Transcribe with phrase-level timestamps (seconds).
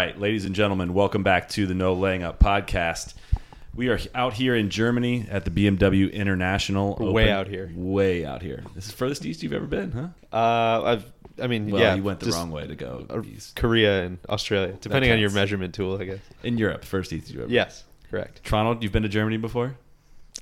[0.00, 3.12] right, ladies and gentlemen, welcome back to the No Laying Up podcast.
[3.74, 6.96] We are out here in Germany at the BMW International.
[6.96, 7.70] Way Open- out here.
[7.74, 8.64] Way out here.
[8.74, 10.08] This is furthest east you've ever been, huh?
[10.34, 13.04] Uh, I've, I mean, Well, yeah, you went the wrong way to go.
[13.10, 13.56] uh, east.
[13.56, 16.20] Korea and Australia, depending on your measurement tool, I guess.
[16.42, 18.42] In Europe, first east you've ever Yes, correct.
[18.42, 19.76] Toronto, you've been to Germany before?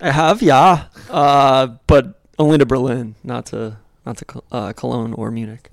[0.01, 5.33] I have, yeah, uh, but only to Berlin, not to not to uh, Cologne or
[5.33, 5.73] Munich.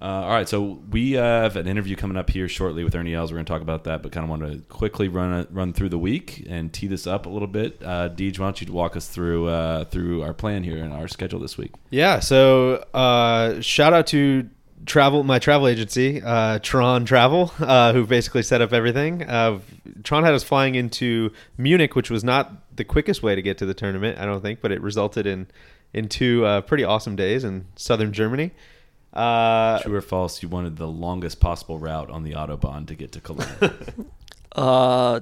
[0.00, 3.32] Uh, all right, so we have an interview coming up here shortly with Ernie Els.
[3.32, 5.88] We're going to talk about that, but kind of want to quickly run run through
[5.88, 7.82] the week and tee this up a little bit.
[7.84, 11.08] Uh, Deej, why don't you walk us through uh, through our plan here and our
[11.08, 11.72] schedule this week?
[11.90, 12.20] Yeah.
[12.20, 14.48] So, uh, shout out to
[14.86, 19.24] travel my travel agency, uh, Tron Travel, uh, who basically set up everything.
[19.24, 19.58] Uh,
[20.04, 23.66] Tron had us flying into Munich, which was not the quickest way to get to
[23.66, 25.48] the tournament, I don't think, but it resulted in
[25.92, 28.52] in two pretty awesome days in southern Germany.
[29.12, 30.42] Uh, True or false?
[30.42, 33.46] You wanted the longest possible route on the autobahn to get to Cologne.
[34.50, 35.20] Uh,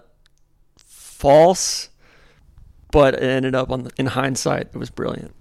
[0.78, 1.90] false,
[2.90, 5.34] but it ended up on the, in hindsight, it was brilliant.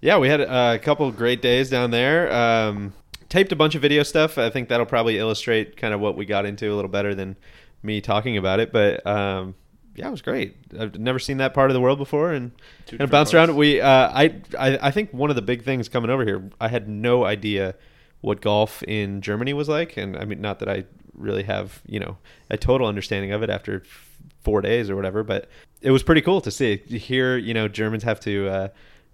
[0.00, 2.32] Yeah, we had uh, a couple of great days down there.
[2.32, 2.92] Um,
[3.28, 4.36] taped a bunch of video stuff.
[4.36, 7.36] I think that'll probably illustrate kind of what we got into a little better than
[7.82, 8.72] me talking about it.
[8.72, 9.54] But um,
[9.94, 10.56] yeah, it was great.
[10.78, 13.32] I've never seen that part of the world before, and Two kind of different bounced
[13.32, 13.48] parts.
[13.50, 13.56] around.
[13.58, 16.68] We, uh, I, I, I think one of the big things coming over here, I
[16.68, 17.74] had no idea
[18.20, 20.84] what golf in Germany was like, and I mean, not that I
[21.14, 22.16] really have you know
[22.50, 24.08] a total understanding of it after f-
[24.42, 25.48] four days or whatever, but
[25.82, 26.76] it was pretty cool to see.
[26.78, 28.48] Here, you know, Germans have to.
[28.48, 28.68] Uh,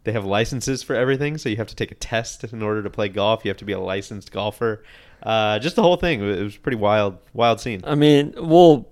[0.04, 2.88] they have licenses for everything, so you have to take a test in order to
[2.88, 3.44] play golf.
[3.44, 4.84] You have to be a licensed golfer.
[5.22, 6.20] Uh, just the whole thing.
[6.22, 7.80] It was a pretty wild, wild scene.
[7.84, 8.88] I mean, well,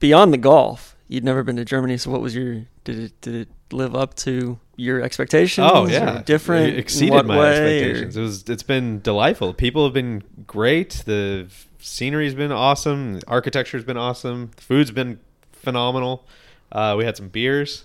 [0.00, 3.34] beyond the golf, you'd never been to Germany, so what was your did it did
[3.34, 5.68] it live up to your expectations?
[5.72, 7.52] Oh or yeah, different It exceeded what my way, or-
[7.88, 8.16] expectations.
[8.16, 8.44] It was.
[8.48, 9.54] It's been delightful.
[9.54, 11.02] People have been great.
[11.06, 13.14] The scenery's been awesome.
[13.20, 14.50] The architecture's been awesome.
[14.56, 15.20] The food's been
[15.52, 16.26] phenomenal.
[16.72, 17.84] Uh, we had some beers.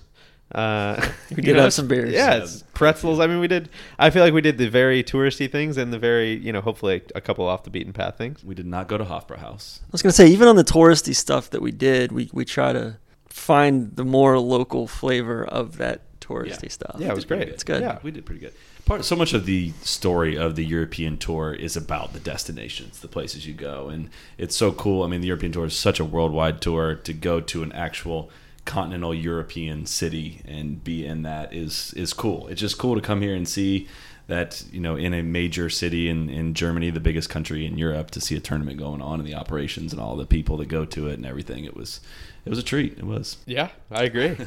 [0.53, 1.00] Uh,
[1.30, 2.12] We you did have some beers.
[2.12, 3.20] Yeah, it's pretzels.
[3.22, 3.70] I mean, we did.
[3.98, 7.02] I feel like we did the very touristy things and the very, you know, hopefully
[7.16, 8.44] a couple off the beaten path things.
[8.44, 9.80] we did not go to Hofbrauhaus.
[9.82, 12.74] I was gonna say, even on the touristy stuff that we did, we we try
[12.74, 12.98] to
[13.31, 16.97] find the more local flavor of that touristy stuff.
[17.00, 17.53] Yeah, it was did pretty great.
[17.53, 17.81] It's good.
[17.81, 18.00] Yeah.
[18.03, 18.53] We did pretty good.
[18.86, 23.08] Part so much of the story of the European tour is about the destinations, the
[23.08, 25.03] places you go, and it's so cool.
[25.03, 26.96] I mean, the European tour is such a worldwide tour.
[26.96, 28.30] To go to an actual
[28.66, 32.47] continental European city and be in that is is cool.
[32.47, 33.88] It's just cool to come here and see
[34.28, 38.12] that you know in a major city in, in Germany, the biggest country in Europe,
[38.12, 40.86] to see a tournament going on and the operations and all the people that go
[40.86, 41.66] to it and everything.
[41.66, 42.00] It was
[42.46, 42.97] it was a treat.
[42.97, 43.38] It was.
[43.46, 44.38] Yeah, I agree.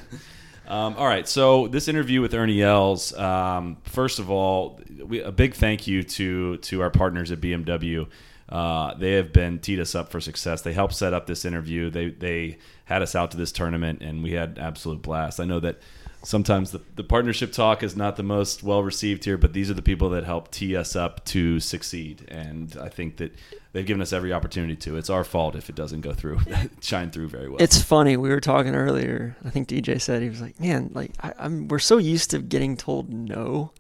[0.67, 3.13] Um, all right, so this interview with Ernie Els.
[3.19, 8.07] Um, first of all, we, a big thank you to to our partners at BMW.
[8.49, 10.63] Uh, they have been teed us up for success.
[10.63, 11.91] They helped set up this interview.
[11.91, 15.39] They they had us out to this tournament, and we had absolute blast.
[15.39, 15.81] I know that
[16.23, 19.75] sometimes the, the partnership talk is not the most well received here, but these are
[19.75, 23.35] the people that help tee us up to succeed, and I think that
[23.75, 24.97] they've given us every opportunity to.
[24.97, 26.41] It's our fault if it doesn't go through,
[26.81, 27.59] shine through very well.
[27.61, 28.17] It's funny.
[28.17, 29.37] We were talking earlier.
[29.45, 32.39] I think DJ said he was like, "Man, like I, I'm we're so used to
[32.39, 33.73] getting told no."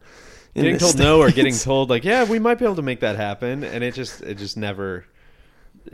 [0.54, 3.00] getting the told no or getting told like yeah we might be able to make
[3.00, 5.04] that happen and it just it just never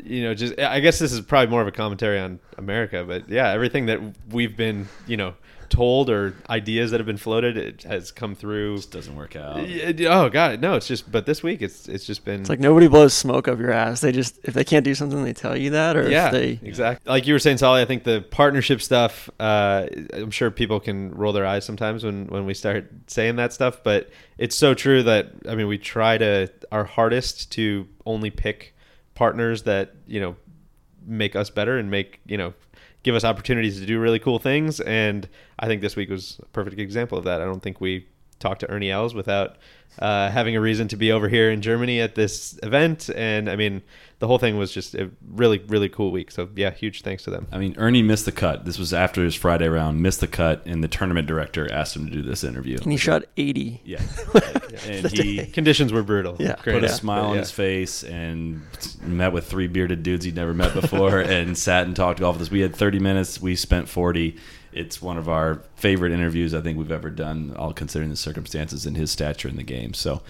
[0.04, 3.26] you know just i guess this is probably more of a commentary on america but
[3.26, 5.32] yeah everything that we've been you know
[5.70, 9.56] told or ideas that have been floated it has come through just doesn't work out.
[9.56, 12.60] Y- oh god no it's just but this week it's it's just been It's like
[12.60, 14.00] nobody blows smoke up your ass.
[14.00, 16.66] They just if they can't do something, they tell you that, or yeah if they
[16.66, 20.80] exactly like you were saying Solly I think the partnership stuff uh, I'm sure people
[20.80, 24.74] can roll their eyes sometimes when when we start saying that stuff but it's so
[24.74, 28.74] true that I mean we try to our hardest to only pick
[29.14, 30.36] partners that you know
[31.06, 32.54] make us better and make you know
[33.02, 36.46] give us opportunities to do really cool things and I think this week was a
[36.46, 37.40] perfect example of that.
[37.40, 38.06] I don't think we
[38.40, 39.56] talked to Ernie Els without
[39.98, 43.10] uh, having a reason to be over here in Germany at this event.
[43.14, 43.82] And I mean,
[44.18, 46.30] the whole thing was just a really, really cool week.
[46.30, 47.46] So yeah, huge thanks to them.
[47.52, 48.64] I mean, Ernie missed the cut.
[48.64, 52.06] This was after his Friday round, missed the cut, and the tournament director asked him
[52.06, 52.78] to do this interview.
[52.82, 53.80] And he shot 80.
[53.84, 54.00] Yeah.
[54.86, 56.36] and he Conditions were brutal.
[56.38, 56.54] Yeah.
[56.54, 56.86] put a Yeah.
[56.88, 58.62] smile on his face and
[59.02, 62.42] met with three bearded dudes he'd never met before and sat and talked golf with
[62.42, 62.50] us.
[62.50, 63.40] We had 30 minutes.
[63.40, 64.36] We spent 40.
[64.72, 68.86] It's one of our favorite interviews I think we've ever done, all considering the circumstances
[68.86, 69.94] and his stature in the game.
[69.94, 70.22] So,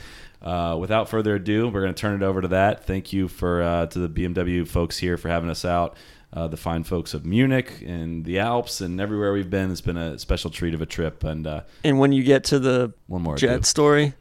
[0.43, 2.85] uh, without further ado, we're going to turn it over to that.
[2.87, 5.97] Thank you for uh, to the BMW folks here for having us out.
[6.33, 9.71] Uh, the fine folks of Munich and the Alps and everywhere we've been.
[9.73, 11.25] It's been a special treat of a trip.
[11.25, 13.63] And uh, And when you get to the one more jet ado.
[13.65, 14.15] story,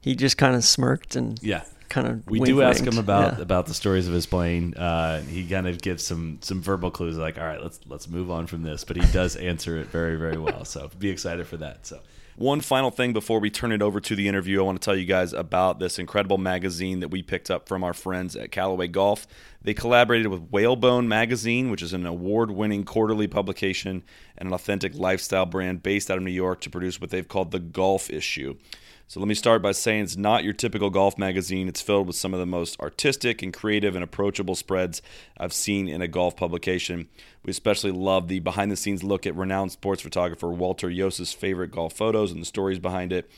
[0.00, 1.64] he just kind of smirked and Yeah.
[1.90, 3.42] Kind of We do ask him about Yeah.
[3.42, 4.72] about the stories of his plane.
[4.74, 8.30] Uh, he kind of gives some some verbal clues, like, "All right, let's let's move
[8.30, 10.64] on from this." But he does answer it very very well.
[10.64, 11.86] So be excited for that.
[11.86, 11.98] So.
[12.36, 14.96] One final thing before we turn it over to the interview, I want to tell
[14.96, 18.88] you guys about this incredible magazine that we picked up from our friends at Callaway
[18.88, 19.26] Golf.
[19.60, 24.04] They collaborated with Whalebone Magazine, which is an award winning quarterly publication
[24.40, 27.52] and an authentic lifestyle brand based out of New York, to produce what they've called
[27.52, 28.56] the Golf Issue.
[29.06, 31.66] So let me start by saying it's not your typical golf magazine.
[31.66, 35.02] It's filled with some of the most artistic and creative and approachable spreads
[35.36, 37.08] I've seen in a golf publication.
[37.44, 41.72] We especially love the behind the scenes look at renowned sports photographer Walter Iooss's favorite
[41.72, 43.28] golf photos and the stories behind it.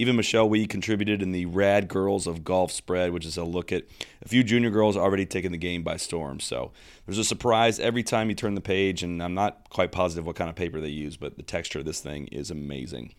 [0.00, 3.70] Even Michelle Wie contributed in the Rad Girls of Golf spread, which is a look
[3.70, 3.84] at
[4.22, 6.40] a few junior girls already taking the game by storm.
[6.40, 6.72] So
[7.04, 10.36] there's a surprise every time you turn the page, and I'm not quite positive what
[10.36, 13.12] kind of paper they use, but the texture of this thing is amazing.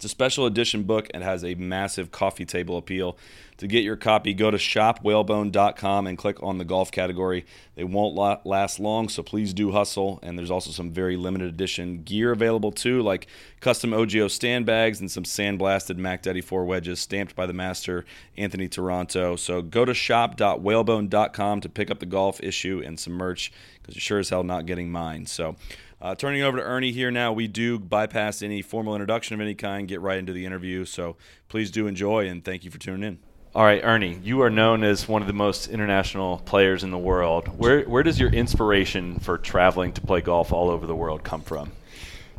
[0.00, 3.18] It's a special edition book and has a massive coffee table appeal.
[3.58, 7.44] To get your copy, go to shopwhalebone.com and click on the golf category.
[7.74, 8.14] They won't
[8.46, 10.18] last long, so please do hustle.
[10.22, 13.26] And there's also some very limited edition gear available too, like
[13.60, 18.06] custom OGO stand bags and some sandblasted Mack Daddy 4 wedges stamped by the master
[18.38, 19.36] Anthony Toronto.
[19.36, 24.00] So go to shop.whalebone.com to pick up the golf issue and some merch because you're
[24.00, 25.26] sure as hell not getting mine.
[25.26, 25.56] So
[26.00, 29.54] uh, turning over to Ernie here now, we do bypass any formal introduction of any
[29.54, 30.84] kind, get right into the interview.
[30.84, 31.16] So
[31.48, 33.18] please do enjoy and thank you for tuning in.
[33.52, 36.98] All right, Ernie, you are known as one of the most international players in the
[36.98, 37.48] world.
[37.58, 41.42] Where where does your inspiration for traveling to play golf all over the world come
[41.42, 41.72] from?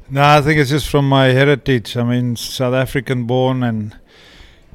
[0.09, 1.97] No, I think it's just from my heritage.
[1.97, 3.97] I mean, South African born, and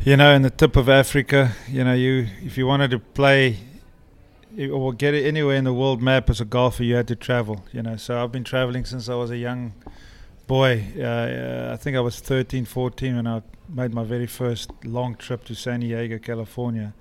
[0.05, 1.53] you know, in the tip of Africa.
[1.69, 3.57] You know, you if you wanted to play
[4.73, 7.65] or get it anywhere in the world map as a golfer, you had to travel.
[7.73, 9.75] You know, so I've been traveling since I was a young
[10.47, 10.85] boy.
[10.99, 15.45] Uh, I think I was 13, 14 when I made my very first long trip
[15.45, 16.95] to San Diego, California.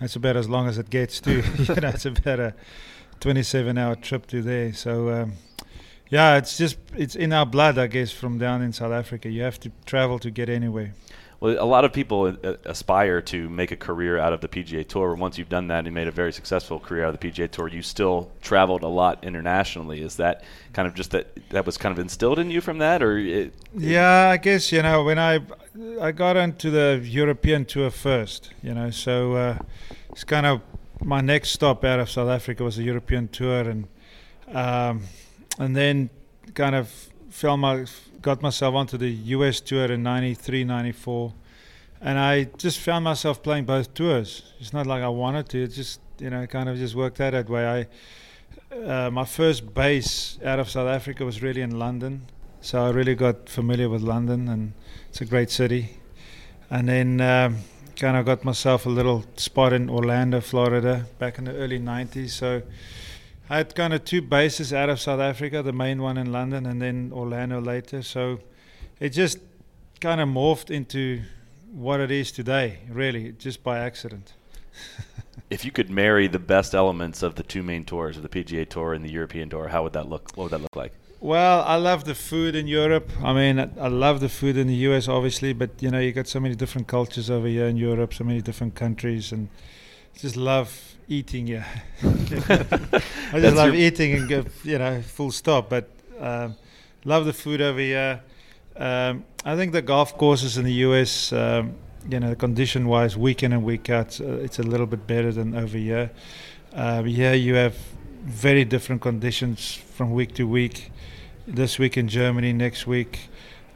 [0.00, 1.32] That's about as long as it gets to.
[1.58, 2.54] you know, it's about a
[3.20, 4.72] 27-hour trip to there.
[4.72, 5.10] So.
[5.10, 5.32] Um,
[6.10, 9.30] yeah, it's just it's in our blood, I guess, from down in South Africa.
[9.30, 10.92] You have to travel to get anywhere.
[11.40, 14.86] Well, a lot of people uh, aspire to make a career out of the PGA
[14.86, 15.14] Tour.
[15.14, 17.68] Once you've done that and made a very successful career out of the PGA Tour,
[17.68, 20.02] you still traveled a lot internationally.
[20.02, 20.44] Is that
[20.74, 23.54] kind of just that that was kind of instilled in you from that, or it,
[23.74, 25.40] Yeah, I guess you know when I
[25.98, 29.58] I got onto the European tour first, you know, so uh,
[30.10, 30.60] it's kind of
[31.02, 33.88] my next stop out of South Africa was the European tour, and
[34.52, 35.04] um,
[35.58, 36.10] and then
[36.52, 36.90] kind of
[37.30, 37.86] fell my
[38.22, 41.32] got myself onto the US tour in 93, 94.
[42.00, 44.52] And I just found myself playing both tours.
[44.58, 45.64] It's not like I wanted to.
[45.64, 47.86] It just, you know, kind of just worked out that way.
[48.72, 52.22] I, uh, my first base out of South Africa was really in London.
[52.62, 54.72] So I really got familiar with London, and
[55.08, 55.96] it's a great city.
[56.70, 57.58] And then um,
[57.96, 62.30] kind of got myself a little spot in Orlando, Florida, back in the early 90s.
[62.30, 62.62] So
[63.50, 66.66] I had kind of two bases out of South Africa, the main one in London
[66.66, 68.00] and then Orlando later.
[68.00, 68.38] So
[69.00, 69.40] it just
[70.00, 71.22] kind of morphed into
[71.72, 74.34] what it is today, really, just by accident.
[75.50, 78.68] if you could marry the best elements of the two main tours, of the PGA
[78.68, 80.30] Tour and the European Tour, how would that look?
[80.36, 80.92] What would that look like?
[81.18, 83.10] Well, I love the food in Europe.
[83.20, 86.12] I mean, I I love the food in the US, obviously, but you know, you
[86.12, 89.48] got so many different cultures over here in Europe, so many different countries, and
[90.14, 91.46] just love eating.
[91.46, 91.66] Yeah,
[92.02, 95.68] I just love eating and go, you know, full stop.
[95.68, 96.56] But um,
[97.04, 98.20] love the food over here.
[98.76, 101.74] Um, I think the golf courses in the US, um,
[102.08, 105.54] you know, condition-wise, week in and week out, uh, it's a little bit better than
[105.54, 106.10] over here.
[106.72, 107.76] Uh, here you have
[108.22, 110.92] very different conditions from week to week.
[111.46, 113.28] This week in Germany, next week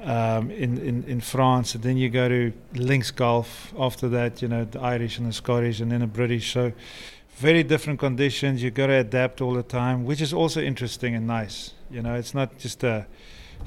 [0.05, 3.73] um, in, in in France, and then you go to links golf.
[3.79, 6.53] After that, you know, the Irish and the Scottish, and then the British.
[6.53, 6.73] So
[7.37, 8.62] very different conditions.
[8.62, 11.73] You got to adapt all the time, which is also interesting and nice.
[11.91, 13.07] You know, it's not just a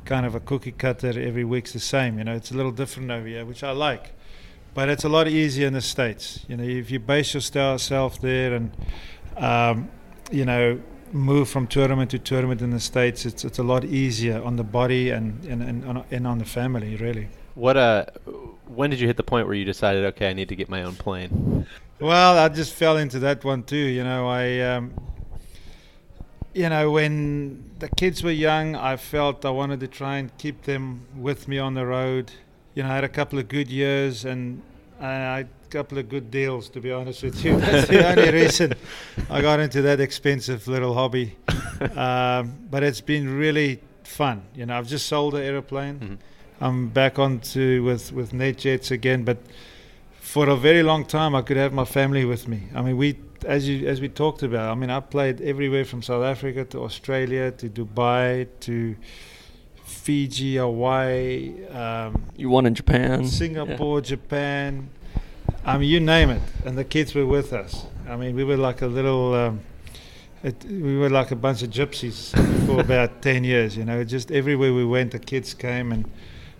[0.05, 2.17] kind of a cookie cutter every week's the same.
[2.17, 4.13] You know, it's a little different over here, which I like.
[4.73, 6.45] but it's a lot easier in the states.
[6.47, 8.71] You know, if you base yourself there and
[9.35, 9.89] um,
[10.31, 10.79] you know
[11.11, 14.63] move from tournament to tournament in the states, it's it's a lot easier on the
[14.63, 17.27] body and and and on, and on the family really.
[17.55, 18.05] What uh,
[18.67, 20.83] when did you hit the point where you decided, okay, I need to get my
[20.83, 21.65] own plane?
[21.99, 23.75] Well, I just fell into that one too.
[23.75, 24.93] You know, I, um,
[26.53, 30.63] you know, when the kids were young, I felt I wanted to try and keep
[30.63, 32.31] them with me on the road.
[32.75, 34.61] You know, I had a couple of good years and,
[34.99, 37.59] and I had a couple of good deals, to be honest with you.
[37.59, 38.73] That's the only reason
[39.29, 41.35] I got into that expensive little hobby.
[41.95, 44.41] Um, but it's been really fun.
[44.55, 45.99] You know, I've just sold the aeroplane.
[45.99, 46.17] Mhm.
[46.59, 49.37] I'm back on to with with NetJets again, but
[50.27, 52.63] for a very long time I could have my family with me.
[52.75, 54.69] I mean, we as you as we talked about.
[54.71, 58.95] I mean, I played everywhere from South Africa to Australia to Dubai to
[59.85, 63.25] Fiji, Hawaii, um, You won in Japan.
[63.25, 64.89] Singapore, Japan.
[65.65, 67.85] I mean, you name it, and the kids were with us.
[68.09, 69.33] I mean, we were like a little.
[69.33, 69.61] Um,
[70.43, 72.19] it, we were like a bunch of gypsies
[72.65, 74.03] for about 10 years, you know.
[74.03, 76.09] Just everywhere we went, the kids came, and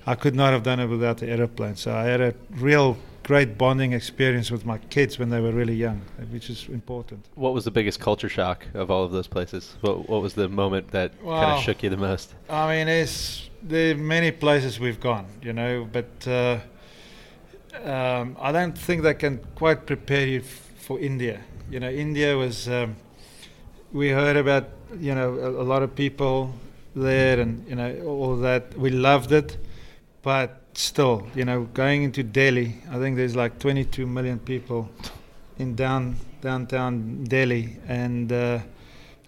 [0.05, 1.75] I could not have done it without the aeroplane.
[1.75, 2.97] So I had a real
[3.27, 5.99] great bonding experience with my kids when they were really young,
[6.31, 7.25] which is important.
[7.35, 9.75] What was the biggest culture shock of all of those places?
[9.81, 12.33] What What was the moment that kind of shook you the most?
[12.49, 16.59] I mean, there's there are many places we've gone, you know, but uh,
[17.83, 21.41] um, I don't think they can quite prepare you f- for India.
[21.69, 22.67] You know, India was.
[22.67, 22.95] Um,
[23.91, 24.65] we heard about
[24.99, 26.53] you know a, a lot of people
[26.95, 28.77] there, and you know all that.
[28.77, 29.57] We loved it,
[30.21, 34.89] but still, you know, going into Delhi, I think there's like 22 million people
[35.57, 38.59] in down downtown Delhi, and uh,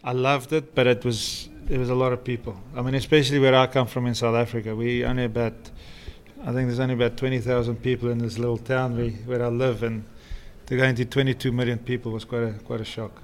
[0.03, 2.55] I loved it, but it was it was a lot of people.
[2.75, 5.53] I mean, especially where I come from in South Africa, we only about
[6.41, 9.83] I think there's only about 20,000 people in this little town we, where I live,
[9.83, 10.05] and
[10.67, 13.23] to go into 22 million people was quite a quite a shock.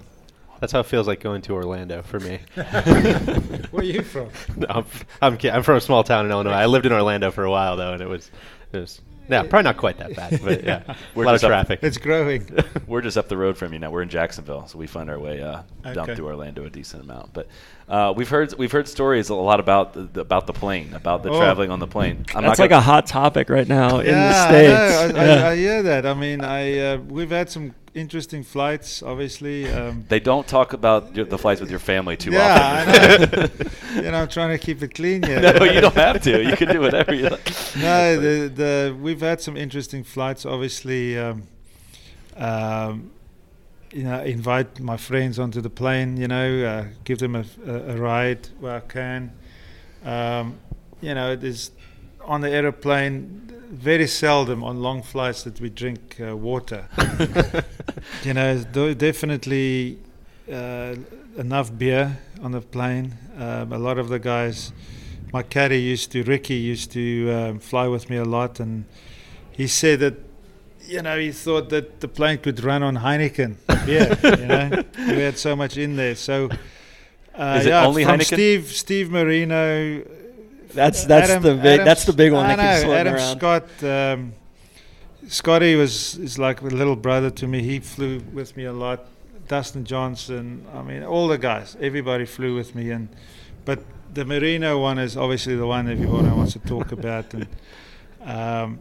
[0.59, 2.39] That's how it feels like going to Orlando for me.
[2.55, 4.29] Where are you from?
[4.57, 4.85] No, I'm,
[5.21, 6.51] I'm, I'm from a small town in Illinois.
[6.51, 8.31] I lived in Orlando for a while though, and it was,
[8.71, 11.45] it was, yeah, probably not quite that bad, but yeah, a We're lot of just
[11.45, 11.79] up- traffic.
[11.81, 12.47] It's growing.
[12.87, 13.89] We're just up the road from you now.
[13.91, 16.15] We're in Jacksonville, so we find our way uh, down Okay.
[16.15, 17.33] through Orlando a decent amount.
[17.33, 17.47] But
[17.89, 21.23] uh, we've heard we've heard stories a lot about the, the- about the plane, about
[21.23, 21.39] the Oh.
[21.39, 22.23] traveling on the plane.
[22.35, 24.73] I'm That's not like a hot topic right now in the yeah, states.
[24.73, 25.19] I, know.
[25.19, 25.33] I, Yeah.
[25.47, 26.05] I, I hear that.
[26.05, 29.71] I mean, I uh, we've had some interesting flights, obviously.
[29.71, 32.93] Um, They don't talk about your, the flights with your family too yeah, often.
[32.93, 33.49] I know.
[33.95, 35.41] you know, I'm trying to keep it clean here.
[35.41, 36.43] no, you don't have to.
[36.43, 37.45] You can do whatever you like.
[37.77, 40.45] no, the the we've had some interesting flights.
[40.45, 41.43] Obviously, um,
[42.35, 43.11] um,
[43.91, 46.17] you know, invite my friends onto the plane.
[46.17, 49.31] You know, uh, give them a, a, a ride where I can.
[50.03, 50.59] Um,
[51.01, 51.71] you know, is
[52.25, 53.41] on the aeroplane.
[53.71, 56.87] Very seldom on long flights that we drink uh, water.
[58.23, 58.63] you know,
[58.93, 59.99] definitely
[60.51, 60.95] uh,
[61.37, 63.15] enough beer on the plane.
[63.37, 64.71] Um, a lot of the guys,
[65.33, 68.85] my caddy used to, Ricky used to um, fly with me a lot, and
[69.51, 70.15] he said that,
[70.85, 73.55] you know, he thought that the plane could run on Heineken
[73.85, 74.17] beer.
[74.39, 74.83] you know,
[75.15, 76.15] we had so much in there.
[76.15, 76.49] So,
[77.33, 78.25] uh, Is it yeah, only from Heineken?
[78.25, 80.03] Steve Steve Marino.
[80.75, 83.37] That's that's Adam- the big Adam that's the big one I that know, Adam around.
[83.37, 83.83] Scott.
[83.83, 84.33] Um,
[85.27, 87.63] Scotty was is like a little brother to me.
[87.63, 89.05] He flew with me a lot.
[89.47, 90.65] Dustin Johnson.
[90.73, 91.75] I mean, all the guys.
[91.79, 93.07] Everybody flew with me, and
[93.63, 93.79] but
[94.13, 97.33] the Marino one is obviously the one everyone wants to talk about.
[97.33, 97.47] And
[98.23, 98.79] um,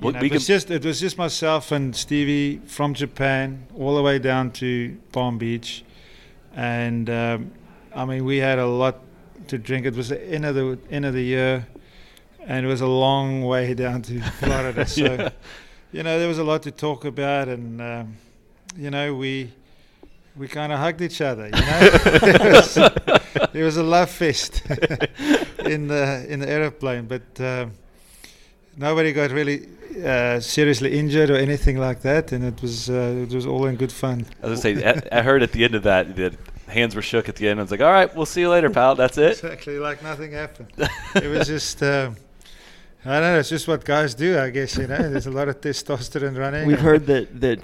[0.00, 3.96] you We- know, it was just it was just myself and Stevie from Japan all
[3.96, 5.84] the way down to Palm Beach,
[6.54, 7.50] and um,
[7.94, 9.00] I mean we had a lot
[9.48, 9.86] to drink.
[9.86, 11.66] It was the end of the end of the year,
[12.46, 14.86] and it was a long way down to Florida.
[14.86, 15.28] So, Yeah.
[15.92, 18.16] you know, there was a lot to talk about, and um,
[18.76, 19.50] you know, we
[20.36, 21.44] we kind of hugged each other.
[21.46, 22.76] You know, it, was,
[23.54, 24.62] it was a love fest
[25.64, 27.40] in the in the aeroplane, but.
[27.40, 27.72] Um,
[28.76, 29.68] Nobody got really
[30.04, 33.76] uh, seriously injured or anything like that, and it was uh, it was all in
[33.76, 34.26] good fun.
[34.42, 36.34] As I say, I, I heard at the end of that that
[36.66, 37.60] hands were shook at the end.
[37.60, 38.94] I was like, all right, we'll see you later, pal.
[38.94, 39.32] That's it.
[39.32, 40.68] Exactly, like nothing happened.
[41.14, 42.16] it was just, um,
[43.04, 45.08] I don't know, it's just what guys do, I guess, you know.
[45.10, 46.66] There's a lot of testosterone running.
[46.66, 47.60] We've heard that that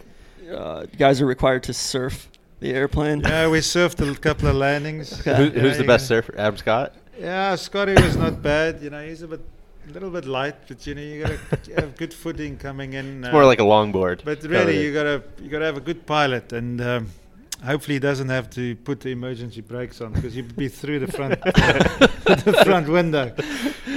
[0.54, 2.28] uh, guys are required to surf
[2.60, 3.20] the airplane.
[3.20, 5.18] Yeah, we surfed a couple of landings.
[5.20, 5.34] Okay.
[5.36, 6.34] Who, You know, who's the best gotta- surfer?
[6.38, 6.94] Adam Scott.
[7.18, 8.80] Yeah, Scotty was not bad.
[8.82, 9.40] You know, he's a bit,
[9.88, 11.38] a little bit light, but you know, you gotta
[11.80, 13.24] have good footing coming in.
[13.24, 14.24] It's more like a longboard.
[14.24, 17.08] But really, you gotta you gotta have a good pilot, and um,
[17.64, 21.12] hopefully he doesn't have to put the emergency brakes on because he'd be through the
[21.12, 23.32] front the front window.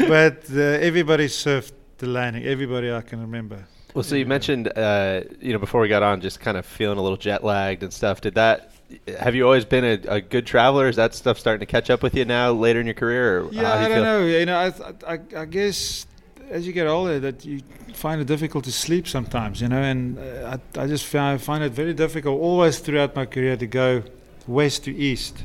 [0.07, 2.43] But uh, everybody surfed the landing.
[2.45, 3.65] Everybody I can remember.
[3.93, 6.97] Well, so you mentioned, uh, you know, before we got on, just kind of feeling
[6.97, 8.21] a little jet lagged and stuff.
[8.21, 8.71] Did that?
[9.19, 10.87] Have you always been a, a good traveler?
[10.87, 13.41] Is that stuff starting to catch up with you now, later in your career?
[13.43, 14.03] Or Yeah, how do I don't feel?
[14.03, 14.25] know.
[14.25, 16.07] You know, I, th- I, I guess
[16.53, 17.61] as you get older, that you
[17.93, 19.61] find it difficult to sleep sometimes.
[19.61, 23.25] You know, and uh, I, I just find, find it very difficult always throughout my
[23.25, 24.03] career to go
[24.47, 25.35] west to east.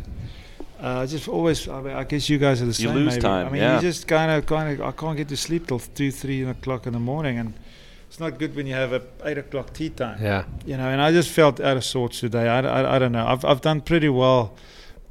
[0.80, 2.94] Uh, I just always, I, mean, I guess you guys are the You same.
[2.94, 3.22] lose maybe.
[3.22, 3.76] time, I mean, yeah.
[3.76, 6.86] you just kind of, kind of, I can't get to sleep till two, three o'clock
[6.86, 7.54] in the morning, and
[8.08, 10.44] it's not good when you have a eight o'clock tea time Yeah.
[10.64, 12.46] you know, and I just felt out of sorts today.
[12.48, 13.26] I, I, I don't know.
[13.26, 14.54] I've, I've done pretty well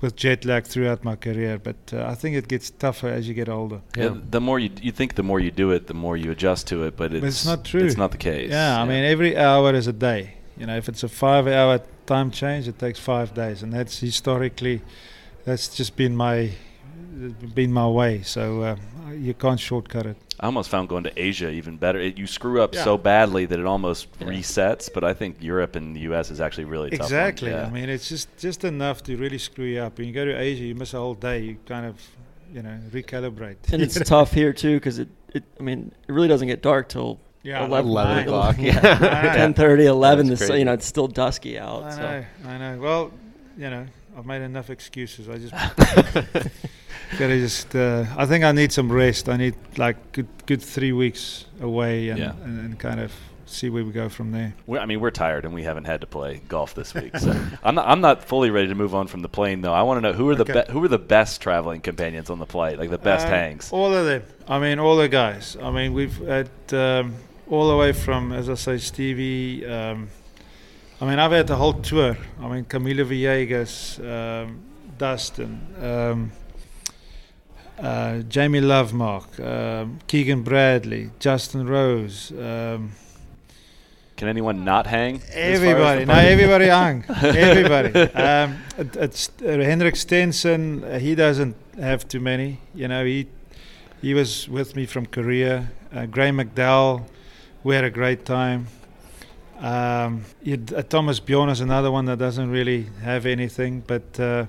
[0.01, 3.34] with jet lag throughout my career, but uh, I think it gets tougher as you
[3.34, 3.82] get older.
[3.96, 4.16] Yeah.
[4.30, 6.84] The more you you think, the more you do it, the more you adjust to
[6.84, 6.96] it.
[6.96, 7.86] But it's, it's not true.
[7.86, 8.51] It's not the case.
[8.51, 10.36] Yeah, I mean, every hour is a day.
[10.58, 14.00] You know, if it's a five hour time change, it takes five days, and that's
[14.00, 14.82] historically,
[15.46, 16.51] that's just been my,
[17.54, 18.22] been my way.
[18.24, 18.75] So uh,
[19.13, 20.18] you can't shortcut it.
[20.39, 22.00] I almost found going to Asia even better.
[22.00, 22.84] It, you screw up Yeah.
[22.84, 24.88] so badly that it almost resets.
[24.94, 26.29] But I think Europe and the U.S.
[26.29, 27.01] is actually really tough.
[27.08, 27.50] Exactly.
[27.50, 27.65] Yeah.
[27.65, 29.98] I mean, it's just just enough to really screw you up.
[29.98, 31.39] When you go to Asia, you miss a whole day.
[31.39, 31.96] You kind of,
[32.53, 33.58] you know, recalibrate.
[33.74, 35.44] And it's tough here too because it, it.
[35.60, 38.25] I mean, it really doesn't get dark till Yeah, 11, 11 Nine.
[38.27, 38.56] o'clock.
[38.60, 38.74] Yeah.
[39.36, 39.48] Yeah.
[39.48, 40.27] 10:30, 11.
[40.27, 41.84] This, you know, it's still dusky out.
[41.84, 42.01] I so.
[42.01, 42.79] know, I know.
[42.79, 43.12] Well,
[43.58, 45.27] you know, I've made enough excuses.
[45.29, 45.53] I just
[47.18, 47.76] gotta just.
[47.76, 49.30] Uh, I think I need some rest.
[49.30, 52.32] I need like good, good three weeks away and, Yeah.
[52.44, 53.12] and, and kind of
[53.46, 54.54] see where we go from there.
[54.66, 57.18] We're, I mean, we're tired and we haven't had to play golf this week.
[57.18, 57.32] So
[57.64, 57.88] I'm not.
[57.88, 59.74] I'm not fully ready to move on from the plane though.
[59.74, 60.66] I want to know who are the Okay.
[60.68, 63.72] be- who are the best traveling companions on the flight, like the best Um, hangs.
[63.72, 64.24] All of them.
[64.48, 65.56] I mean, all the guys.
[65.62, 67.14] I mean, we've had um,
[67.50, 69.66] all the way from, as I say, Stevie.
[69.66, 70.10] Um,
[71.00, 72.18] I mean, I've had the whole tour.
[72.42, 74.60] I mean, Camilo Villegas, um,
[74.98, 76.32] Dustin, um,
[77.79, 82.31] uh, Jamie Lovemark, um, Keegan Bradley, Justin Rose.
[82.31, 82.91] Um,
[84.15, 85.22] Can anyone not hang?
[85.31, 87.03] Everybody, no, everybody hung.
[87.24, 88.00] Everybody.
[88.13, 90.84] Um, it, it's uh, Henrik Stenson.
[90.84, 92.60] Uh, he doesn't have too many.
[92.74, 93.27] You know, he
[94.01, 95.72] he was with me from Korea.
[95.93, 97.05] Uh, Graeme McDowell.
[97.63, 98.67] We had a great time.
[99.60, 104.46] Um, uh, Thomas Bjorn is another one that doesn't really have anything, but uh,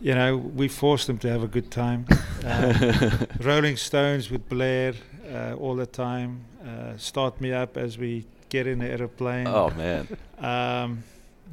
[0.00, 2.06] you know, we forced them to have a good time.
[2.44, 4.94] Um, Rolling Stones with Blair
[5.32, 6.44] uh, all the time.
[6.64, 9.46] Uh, start me up as we get in the aeroplane.
[9.46, 10.08] Oh man.
[10.38, 11.02] Um,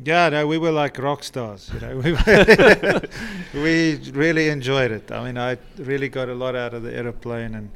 [0.03, 1.71] yeah, no, we were like rock stars.
[1.73, 1.97] You know,
[3.53, 5.11] we, we really enjoyed it.
[5.11, 7.71] I mean, I really got a lot out of the aeroplane, and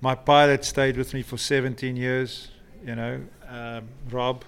[0.00, 2.48] my pilot stayed with me for 17 years.
[2.84, 4.44] You know, um, Rob.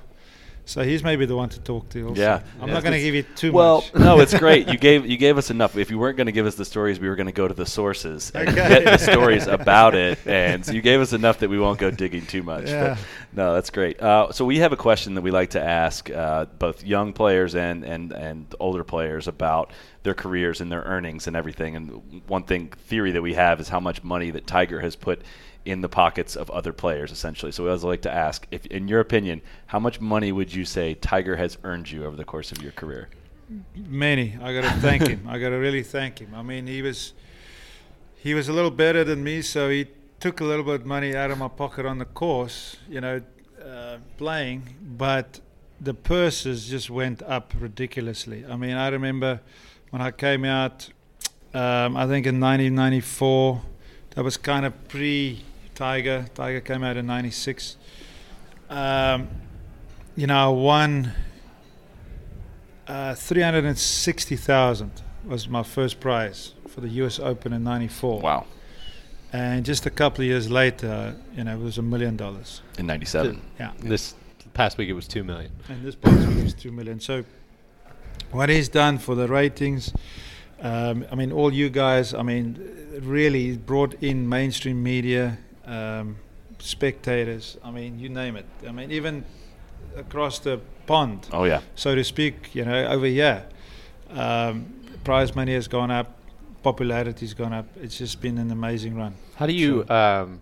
[0.64, 2.09] So he's maybe the one to talk to.
[2.11, 2.20] Also.
[2.22, 2.40] Yeah.
[2.61, 2.75] I'm Yeah.
[2.75, 3.92] not going to give you too well, much.
[3.94, 4.68] Well, no, it's great.
[4.68, 5.77] You gave you gave us enough.
[5.77, 7.55] If you weren't going to give us the stories, we were going to go to
[7.55, 8.68] the sources and Okay.
[8.68, 10.18] get the stories about it.
[10.27, 12.68] And so you gave us enough that we won't go digging too much.
[12.68, 12.90] Yeah.
[12.94, 12.98] But
[13.37, 14.01] no, that's great.
[14.01, 17.55] Uh, so we have a question that we like to ask uh, both young players
[17.57, 19.72] and, and and older players about
[20.05, 21.75] their careers and their earnings and everything.
[21.77, 25.22] And one thing theory that we have is how much money that Tiger has put
[25.64, 27.53] in the pockets of other players, essentially.
[27.53, 30.64] So we always like to ask, if in your opinion, how much money would you
[30.64, 33.09] say Tiger has earned you over the course of your career?
[33.77, 34.37] Many.
[34.40, 35.27] I got to thank him.
[35.29, 36.35] I got to really thank him.
[36.35, 37.12] I mean, he was
[38.16, 39.88] he was a little better than me, so he
[40.20, 43.20] took a little bit of money out of my pocket on the course, you know,
[43.64, 44.62] uh, playing.
[44.81, 45.40] But
[45.81, 48.46] the purses just went up ridiculously.
[48.46, 49.40] I mean, I remember
[49.90, 50.88] when I came out.
[51.53, 53.61] Um, I think in 1994,
[54.14, 55.52] that was kind of pre-Tiger.
[55.74, 57.76] Tiger Tiger came out in '96.
[58.70, 59.28] Um,
[60.16, 61.12] you know, I won
[62.87, 64.90] uh, 360,000
[65.24, 68.20] was my first prize for the US Open in 94.
[68.20, 68.46] Wow.
[69.32, 72.61] And just a couple of years later, you know, it was a million dollars.
[72.78, 73.40] In 97.
[73.58, 73.72] Yeah.
[73.78, 74.14] This
[74.52, 75.50] past week it was two million.
[75.68, 77.00] And this past week it was 2 million.
[77.00, 77.24] So
[78.30, 79.92] what he's done for the ratings,
[80.61, 86.16] um, I mean, all you guys, I mean, really brought in mainstream media, um,
[86.59, 88.46] spectators, I mean, you name it.
[88.66, 89.25] I mean, even
[89.96, 91.29] across the pond.
[91.33, 91.61] Oh, yeah.
[91.75, 93.44] so to speak, you know, over here.
[94.11, 96.18] Um, prize money has gone up,
[96.62, 97.66] popularity's gone up.
[97.77, 99.14] It's just been an amazing run.
[99.37, 100.40] How do you, um,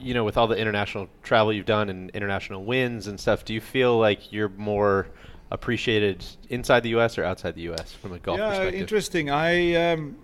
[0.00, 3.54] you know, with all the international travel you've done and international wins and stuff, do
[3.54, 5.08] you feel like you're more
[5.50, 7.18] appreciated inside the U.S.
[7.18, 7.92] or outside the U.S.
[7.92, 8.80] from a golf yeah, perspective?
[8.80, 9.30] interesting.
[9.30, 10.16] I um,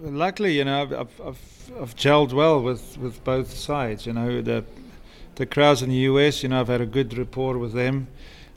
[0.00, 4.06] luckily, you know, I've, I've, I've, gelled well with, with both sides.
[4.06, 4.64] You know, the
[5.36, 6.42] the crowds in the US.
[6.42, 8.08] You know, I've had a good rapport with them,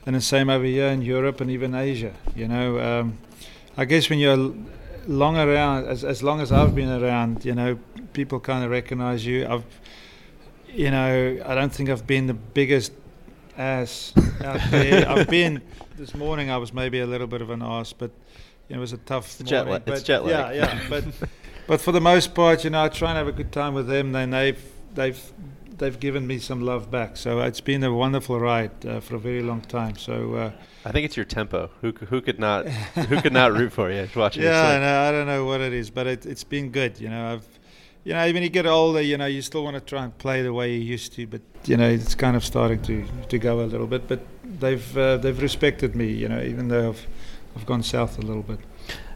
[0.04, 2.12] and the same over here in Europe and even Asia.
[2.34, 3.18] You know, um,
[3.76, 4.54] I guess when you're
[5.06, 7.78] long around, as as long as I've been around, you know,
[8.12, 9.46] people kind of recognize you.
[9.46, 9.64] I've,
[10.68, 12.92] you know, I don't think I've been the biggest
[13.56, 14.12] ass
[14.44, 15.08] out there.
[15.08, 15.62] I've been
[15.96, 16.50] this morning.
[16.50, 18.10] I was maybe a little bit of an ass, but
[18.68, 19.72] it was a tough It's jet morning.
[19.72, 20.54] lag- it's but jet lag.
[20.56, 20.80] Yeah, yeah.
[20.88, 21.04] But
[21.66, 23.86] but for the most part, you know, I try and have a good time with
[23.88, 24.12] them.
[24.12, 24.62] Then they've
[24.94, 25.20] they've
[25.78, 27.16] they've given me some love back.
[27.16, 29.96] So it's been a wonderful ride uh, for a very long time.
[29.96, 30.34] So.
[30.34, 30.50] Uh,
[30.86, 31.68] I think it's your tempo.
[31.80, 35.26] Who who could not who could not root for you watching Yeah, no, I don't
[35.26, 37.00] know what it is, but it, it's been good.
[37.00, 37.46] You know, I've,
[38.04, 40.42] you know, when you get older, you know, you still want to try and play
[40.42, 43.62] the way you used to, but you know, it's kind of starting to, to go
[43.62, 44.06] a little bit.
[44.06, 47.04] But they've uh, they've respected me, you know, even though I've
[47.56, 48.60] I've gone south a little bit.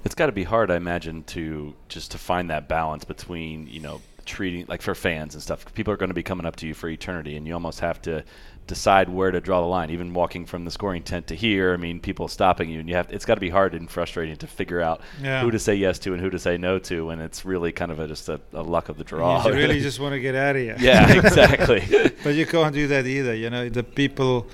[0.04, 3.80] It's got to be hard, I imagine, to just to find that balance between you
[3.80, 5.72] know treating like for fans and stuff.
[5.74, 8.00] People are going to be coming up to you for eternity, and you almost have
[8.02, 8.24] to
[8.66, 9.90] decide where to draw the line.
[9.90, 12.94] Even walking from the scoring tent to here, I mean, people stopping you, and you
[12.94, 13.12] have.
[13.12, 15.42] It's got to be hard and frustrating to figure out Yeah.
[15.42, 17.90] who to say yes to and who to say no to, when it's really kind
[17.92, 19.46] of a, just a, a luck of the draw.
[19.46, 20.76] You really just want to get out of here.
[20.78, 22.12] yeah, exactly.
[22.24, 23.34] but you can't do that either.
[23.34, 24.46] You know, the people.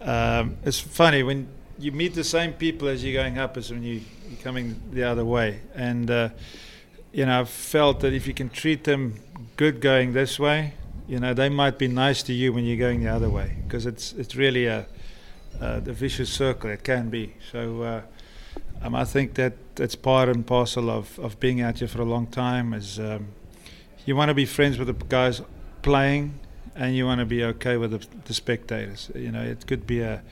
[0.00, 3.82] Um, it's funny when you meet the same people as you're going up as when
[3.82, 5.60] you, you're coming the other way.
[5.74, 6.28] And uh,
[7.12, 9.20] you know, I've felt that if you can treat them
[9.56, 10.74] good going this way,
[11.08, 13.86] you know, they might be nice to you when you're going the other way because
[13.86, 14.86] it's it's really a,
[15.60, 16.70] a the vicious circle.
[16.70, 17.34] It can be.
[17.52, 17.82] So.
[17.82, 18.02] Uh,
[18.82, 22.04] um, I think that that's part and parcel of, of being out here for a
[22.04, 22.74] long time.
[22.74, 23.28] Is um,
[24.04, 25.40] you want to be friends with the guys
[25.82, 26.38] playing,
[26.74, 29.10] and you want to be okay with the, the spectators.
[29.14, 30.22] You know, it could be a,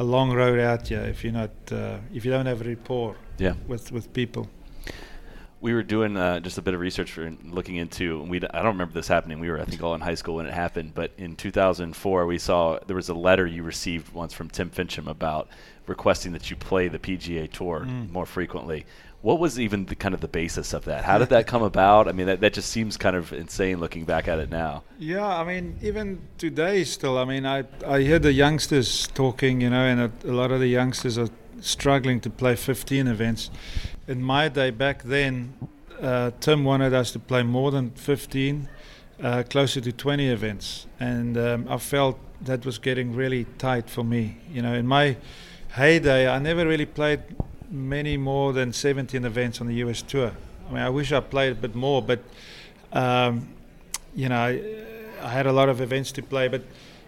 [0.00, 3.14] a long road out here if you're not uh, if you don't have a rapport
[3.38, 3.54] Yeah.
[3.68, 4.44] with with people.
[5.66, 7.22] we were doing uh, just a bit of research for
[7.58, 8.22] looking into.
[8.32, 9.40] We I don't remember this happening.
[9.40, 10.94] We were I think all in high school when it happened.
[10.94, 15.06] But in 2004, we saw there was a letter you received once from Tim Finchem
[15.06, 15.48] about
[15.86, 18.86] requesting that you play the PGA Tour more frequently.
[19.22, 21.04] What was even the kind of the basis of that?
[21.04, 22.08] How did that come about?
[22.08, 24.82] I mean, that, that just seems kind of insane looking back at it now.
[24.98, 29.68] Yeah, I mean, even today, still, I mean, I I hear the youngsters talking, you
[29.68, 31.28] know, and a, a lot of the youngsters are
[31.60, 33.50] struggling to play 15 events.
[34.08, 35.52] In my day, back then,
[36.00, 38.68] uh, Tim wanted us to play more than 15,
[39.22, 44.02] uh, closer to 20 events, and um, I felt that was getting really tight for
[44.02, 44.38] me.
[44.50, 45.18] You know, in my
[45.74, 47.20] heyday, I never really played
[47.70, 50.32] many more than 17 events on the US tour.
[50.68, 52.20] I mean, I wish I played a bit more, but
[52.92, 53.48] um,
[54.14, 54.36] you know,
[55.22, 56.62] I, had a lot of events to play, but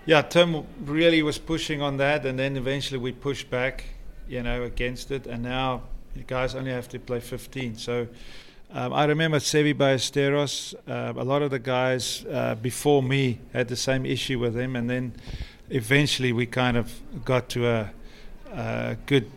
[0.07, 3.85] yeah, Tim really was pushing on that, and then eventually we pushed back,
[4.29, 5.83] you know, against it, and now
[6.27, 7.77] guys only have to play 15.
[7.77, 8.07] So
[8.73, 13.69] um, I remember Seve Ballesteros, uh, a lot of the guys uh, before me had
[13.69, 15.15] the same issue with him, and then
[15.71, 16.93] eventually we kind of
[17.25, 17.91] got to a,
[18.53, 19.31] a good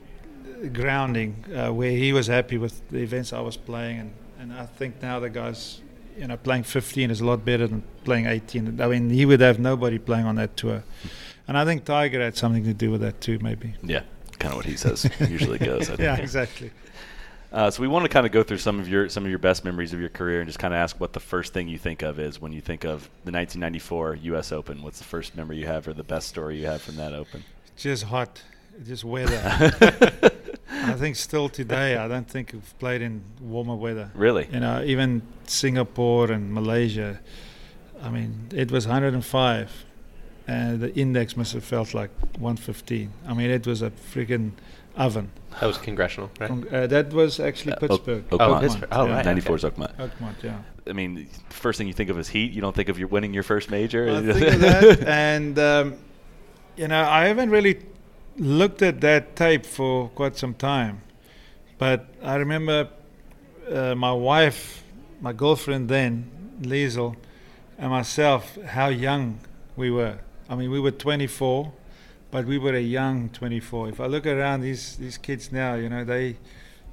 [0.73, 4.65] grounding uh, where he was happy with the events I was playing, and, and I
[4.65, 5.81] think now the guys,
[6.17, 8.79] you know, playing 15 is a lot better than playing 18.
[8.81, 10.83] I mean, he would have nobody playing on that tour,
[11.47, 13.73] and I think Tiger had something to do with that too, maybe.
[13.83, 14.01] Yeah,
[14.39, 15.89] kind of what he says usually goes.
[15.99, 16.71] Yeah, exactly.
[17.55, 19.39] Uh, so we want to kind of go through some of your some of your
[19.39, 21.77] best memories of your career and just kind of ask what the first thing you
[21.77, 24.51] think of is when you think of the 1994 U.S.
[24.51, 24.81] Open.
[24.81, 27.45] What's the first memory you have or the best story you have from that Open?
[27.77, 28.41] Just hot,
[28.85, 29.71] just weather.
[30.83, 34.11] I think still today, I don't think we've played in warmer weather.
[34.13, 34.47] Really?
[34.51, 37.19] You know, even Singapore and Malaysia.
[38.03, 39.85] I mean, it was 105,
[40.47, 43.11] and the index must have felt like 115.
[43.27, 44.51] I mean, it was a freaking
[44.97, 45.31] oven.
[45.59, 46.47] That was congressional, right?
[46.49, 48.29] Con- Uh, that was actually Uh, Oak- Pittsburgh.
[48.29, 48.57] Oakmont.
[48.57, 48.89] Oh, Pittsburgh.
[48.91, 49.15] Oh, yeah.
[49.15, 49.25] right.
[49.25, 49.95] 94 is Oakmont.
[49.97, 50.57] Oakmont, yeah.
[50.87, 52.51] I mean, first thing you think of is heat.
[52.51, 54.09] You don't think of your winning your first major.
[54.09, 55.95] I think of that, and um,
[56.75, 57.79] you know, I haven't really
[58.37, 61.01] looked at that tape for quite some time,
[61.77, 62.89] but I remember
[63.71, 64.83] uh, my wife,
[65.21, 67.15] my girlfriend then, Liezl,
[67.77, 69.39] and myself, how young
[69.75, 70.19] we were.
[70.49, 71.71] I mean, we were 24,
[72.31, 73.89] but we were a young 24.
[73.89, 76.37] If I look around these these kids now, you know, they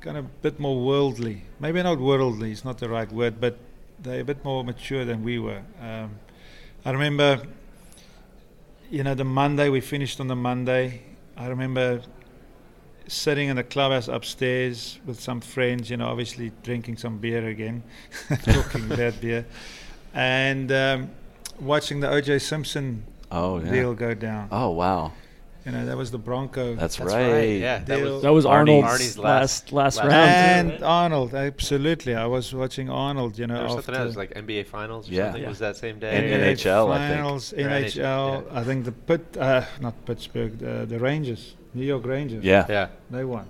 [0.01, 1.43] kind of a bit more worldly.
[1.61, 3.59] Maybe not worldly; it's not the right word, but
[4.01, 5.63] they're a bit more mature than we were.
[5.81, 6.19] Um,
[6.85, 7.43] I remember,
[8.91, 11.03] you know, the Monday we finished on the Monday.
[11.43, 12.01] I remember
[13.09, 15.91] sitting in the clubhouse upstairs with some friends.
[15.91, 17.83] You know, obviously drinking some beer again,
[18.45, 19.45] talking about beer,
[20.15, 21.11] and um,
[21.59, 22.39] watching the O.J.
[22.39, 23.03] Simpson
[23.33, 23.73] oh yeah.
[23.73, 24.49] deal go down.
[24.53, 25.11] Oh wow.
[25.65, 26.75] You know, that was the Bronco.
[26.75, 27.31] That's, That's right.
[27.33, 27.61] right.
[27.61, 28.15] Yeah, that Deal.
[28.15, 30.73] was That was Arnie's- Arnold's Arnie's last last- last, last round.
[30.73, 32.15] and Arnold, absolutely.
[32.17, 33.39] I was watching Arnold.
[33.39, 35.25] You know, There was something else like NBA Finals or Yeah.
[35.27, 35.43] something.
[35.43, 35.49] Yeah.
[35.49, 36.31] Was that same And day?
[36.31, 37.15] NBA NHL, I think.
[37.15, 38.45] Finals, Or NHL.
[38.45, 42.43] NHL, I think the Pitt, uh, not Pittsburgh, the, the Rangers, New York Rangers.
[42.45, 42.67] Yeah.
[42.69, 42.89] Yeah.
[43.11, 43.47] they won.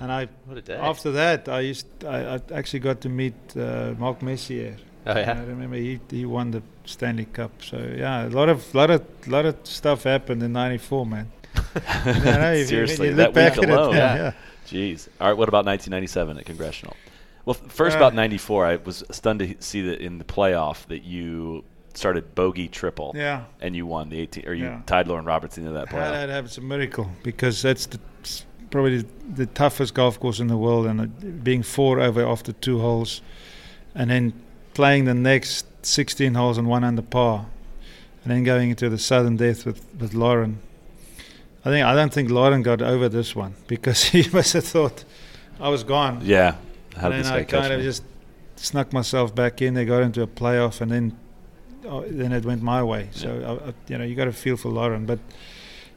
[0.00, 0.76] And I, What a day.
[0.76, 5.32] after that, I used, I, I actually got to meet uh, Mark Messier Oh, yeah?
[5.32, 7.50] I remember he he won the Stanley Cup.
[7.62, 11.30] So yeah, a lot of lot of lot of stuff happened in '94, man.
[12.06, 13.94] You know, Seriously, you that week alone.
[13.94, 14.32] it, yeah, yeah.
[14.66, 15.08] Jeez.
[15.20, 15.36] All right.
[15.36, 16.96] What about 1997 at Congressional?
[17.44, 21.02] Well, first Uh, about 94, I was stunned to see that in the playoff that
[21.02, 23.12] you started bogey triple.
[23.16, 23.44] Yeah.
[23.60, 24.80] And you won the 18, or you Yeah.
[24.86, 26.12] tied Loren Roberts into that playoff.
[26.12, 27.98] that happens a miracle because that's the,
[28.70, 31.06] probably the toughest golf course in the world, and uh,
[31.42, 33.20] being four over after two holes,
[33.94, 34.32] and then
[34.74, 37.46] playing the next 16 holes and one under par,
[38.22, 40.60] and then going into the sudden death with, with Loren.
[41.64, 45.04] I think I don't think Loren got over this one because he must have thought
[45.60, 46.20] I was gone.
[46.22, 46.56] Yeah.
[46.96, 47.84] How and then I kind of me?
[47.84, 48.02] just
[48.56, 49.74] snuck myself back in.
[49.74, 51.16] They got into a playoff, and then
[51.86, 53.08] oh, then it went my way.
[53.12, 55.06] So I, I, you know, you got to feel for Loren.
[55.06, 55.20] But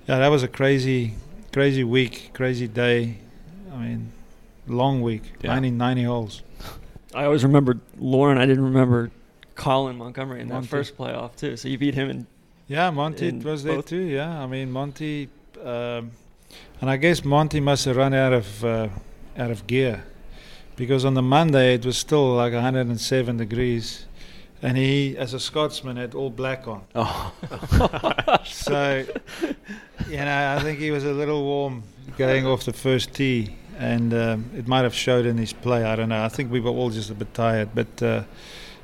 [0.07, 1.15] yeah, that was a crazy,
[1.51, 3.17] crazy week, crazy day.
[3.73, 4.11] I mean,
[4.67, 5.53] long week, Yeah.
[5.53, 6.41] 90, 90 holes.
[7.15, 8.37] I always remembered Loren.
[8.37, 9.09] I didn't remember
[9.55, 11.55] Colin Montgomerie in that first playoff too.
[11.57, 12.27] So you beat him in
[12.67, 13.85] Yeah, Monty In was there both?
[13.87, 14.01] too.
[14.01, 15.29] Yeah, I mean Monty,
[15.63, 16.11] um,
[16.81, 18.89] and I guess Monty must have run out of uh,
[19.37, 20.03] out of gear
[20.75, 24.05] because on the Monday it was still like 107 degrees,
[24.61, 26.83] and he, as a Scotsman, had all black on.
[26.95, 27.31] Oh.
[28.45, 29.05] So,
[30.07, 31.83] you know, I think he was a little warm
[32.17, 35.83] going off the first tee, and um, it might have showed in his play.
[35.83, 36.23] I don't know.
[36.23, 38.23] I think we were all just a bit tired, but uh,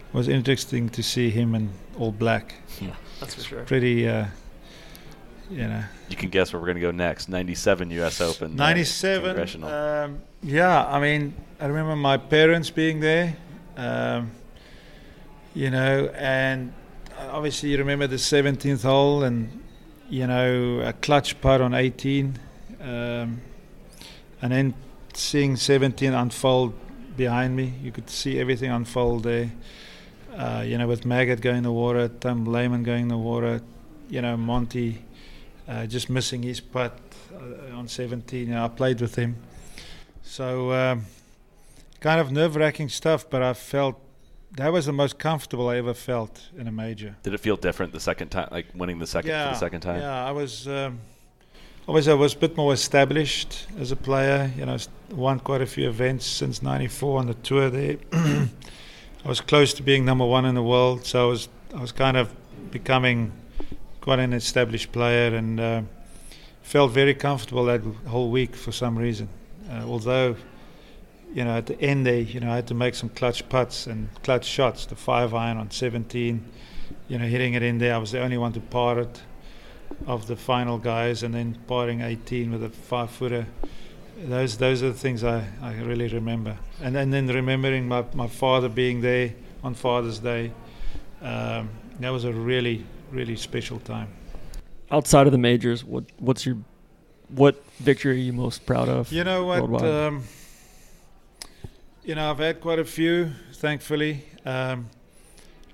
[0.08, 2.56] it was interesting to see him in all black.
[3.20, 3.64] that's for sure.
[3.64, 4.26] Pretty, uh,
[5.50, 5.84] you know.
[6.10, 7.30] You can guess where we're going to go next.
[7.30, 8.20] 97 U.S.
[8.22, 8.52] Open.
[8.54, 9.24] uh, 97.
[9.30, 9.70] Congressional.
[9.70, 13.38] Um, yeah, I mean, I remember my parents being there,
[13.78, 14.32] um,
[15.54, 16.74] you know, and
[17.30, 19.62] obviously you remember the 17th hole and,
[20.10, 22.38] you know, a clutch putt on 18.
[22.82, 23.42] Um,
[24.42, 24.74] and then
[25.14, 26.74] seeing 17 unfold
[27.16, 29.52] behind me, you could see everything unfold there.
[30.36, 33.62] Uh, you know, with Maggert going in the water, Tom Lehman going in the water,
[34.10, 35.04] you know, Monty
[35.68, 36.98] uh, just missing his putt
[37.34, 38.48] uh, on 17.
[38.48, 39.38] You know, I played with him.
[40.24, 41.06] So, um,
[42.00, 44.00] kind of nerve wracking stuff, but I felt
[44.54, 47.16] that was the most comfortable I ever felt in a major.
[47.24, 50.02] Did it feel different the second time, like winning the second for the second time?
[50.02, 50.68] Yeah, I was.
[50.68, 51.00] Um,
[51.88, 54.52] obviously, I was a bit more established as a player.
[54.58, 54.78] You know,
[55.12, 57.70] won quite a few events since '94 on the tour.
[57.70, 58.48] There, I
[59.28, 61.50] was close to being number one in the world, so I was.
[61.74, 62.30] I was kind of
[62.72, 63.32] becoming
[64.02, 65.82] quite an established player, and uh,
[66.62, 69.30] felt very comfortable that whole week for some reason.
[69.70, 70.36] Uh, although,
[71.34, 73.88] you know, at the end there, you know, I had to make some clutch putts
[73.88, 74.86] and clutch shots.
[74.86, 76.44] The five iron on 17,
[77.08, 77.96] you know, hitting it in there.
[77.96, 79.22] I was the only one to par it
[80.08, 83.46] of the final guys, and then parring 18 with a five footer.
[84.18, 86.58] Those those are the things I, I really remember.
[86.82, 89.34] And, and then remembering my, my father being there
[89.64, 90.52] on Father's Day.
[91.22, 94.10] Um, that was a really really special time.
[94.90, 96.58] Outside of the majors, what what's your
[97.30, 99.12] what victory are you most proud of?
[99.12, 99.84] You know what?
[99.84, 100.24] Um,
[102.04, 104.26] you know, I've had quite a few, thankfully.
[104.46, 104.90] Um,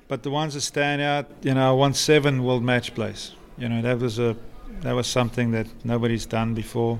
[0.08, 3.32] but the ones that stand out, you know, I won seven world match plays.
[3.58, 4.36] You know, that was a
[4.82, 7.00] that was something that nobody's done before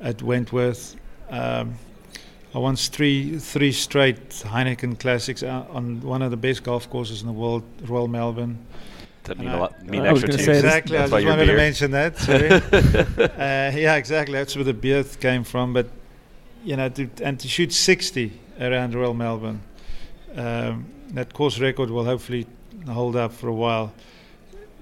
[0.00, 0.96] at Wentworth.
[1.30, 1.74] Um,
[2.54, 7.20] I won three three straight Heineken Classics uh, on one of the best golf courses
[7.22, 8.58] in the world, Royal Melbourne.
[9.24, 9.84] That mean And a I- lot?
[9.86, 10.60] Mean I was extra gonna you?
[10.60, 10.96] say Exactly.
[10.96, 12.16] I That's why just you're wanted to mention that.
[12.18, 12.50] Sorry.
[12.50, 14.34] uh, yeah, exactly.
[14.34, 15.72] That's where the beer came from.
[15.72, 15.88] But
[16.64, 19.60] you know, to, and to shoot 60 around Royal Melbourne,
[20.36, 22.46] um, that course record will hopefully
[22.86, 23.92] hold up for a while.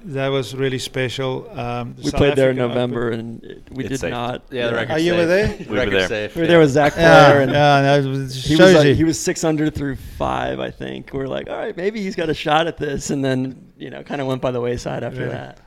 [0.04, 1.50] That was really special.
[1.58, 4.10] Um, we South played there in November, Open- and we It's did safe.
[4.10, 4.42] not.
[4.50, 5.56] Yeah, the record Oh, you were there?
[5.68, 6.08] We were there.
[6.08, 6.34] safe.
[6.34, 6.50] We were yeah.
[6.50, 9.42] there with Zach Yeah, Blair, and yeah, that was, he was like, he was six
[9.44, 11.12] under through five, I think.
[11.12, 13.90] We are like, all right, maybe he's got a shot at this, and then you
[13.90, 15.32] know, kind of went by the wayside after Really?
[15.32, 15.58] that.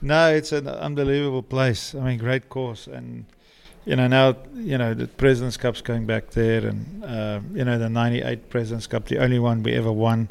[0.00, 1.94] No, it's an unbelievable place.
[1.94, 3.24] I mean, great course, and
[3.84, 7.78] you know now you know the Presidents Cup's going back there, and uh, you know
[7.78, 10.30] the '98 Presidents Cup, the only one we ever won,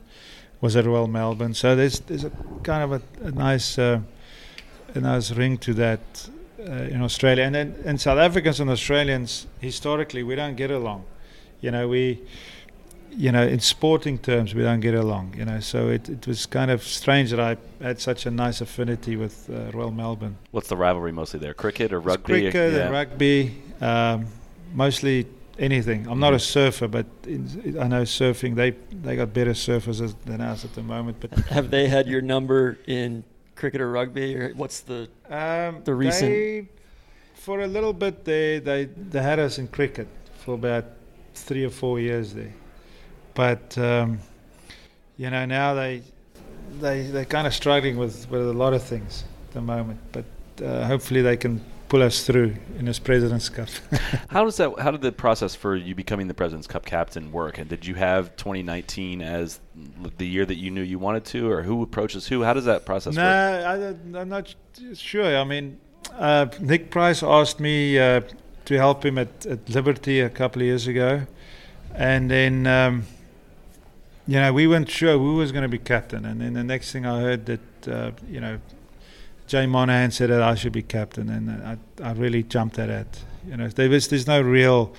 [0.61, 1.53] was at Royal Melbourne.
[1.53, 2.31] So there's there's a
[2.63, 3.99] kind of a, a nice uh,
[4.93, 9.47] a nice ring to that uh, in Australia, and then and South Africans and Australians
[9.59, 11.03] historically we don't get along.
[11.61, 12.21] You know we.
[13.17, 15.35] You know, in sporting terms, we don't get along.
[15.37, 18.59] You know, so it, it was kind of strange that I had such a nice
[18.59, 20.35] affinity with uh, Royal Melbourne.
[20.51, 21.53] What's the rivalry mostly there?
[21.53, 22.33] Cricket or It's rugby?
[22.33, 22.79] cricket Yeah.
[22.81, 24.25] and rugby, um,
[24.73, 25.27] mostly
[25.59, 26.07] anything.
[26.07, 28.55] I'm not a surfer, but in, I know surfing.
[28.55, 31.17] They they got better surfers as- than us at the moment.
[31.19, 33.23] But Have they had your number in
[33.55, 35.07] cricket or rugby, or what's the?
[35.29, 36.67] um, The recent- they,
[37.35, 40.07] for a little bit, they they they had us in cricket
[40.43, 40.85] for about
[41.33, 42.53] three or four years there.
[43.33, 44.19] But um,
[45.17, 46.01] you know, now they
[46.81, 49.99] they they're kind of struggling with with a lot of things at the moment.
[50.11, 50.25] But
[50.63, 53.69] uh, hopefully they can pull us through in this President's Cup.
[54.29, 54.79] How does that?
[54.79, 57.57] How did the process for you becoming the President's Cup captain work?
[57.57, 59.59] And did you have 2019 as
[60.17, 62.43] the year that you knew you wanted to, or who approaches who?
[62.43, 64.15] How does that process no, work?
[64.15, 64.53] I, I'm not
[64.93, 65.37] sure.
[65.37, 65.79] I mean,
[66.13, 68.21] uh, Nick Price asked me uh,
[68.65, 71.21] to help him at, at Liberty a couple of years ago,
[71.93, 72.67] and then.
[72.67, 73.05] Um,
[74.27, 76.91] you know, we weren't sure who was going to be captain, and then the next
[76.91, 78.59] thing I heard that, uh, you know,
[79.47, 83.19] Jay Monahan said that I should be captain, and I, I really jumped at that.
[83.47, 84.93] You know, there was, there's no real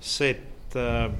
[0.00, 0.40] set
[0.74, 1.10] uh,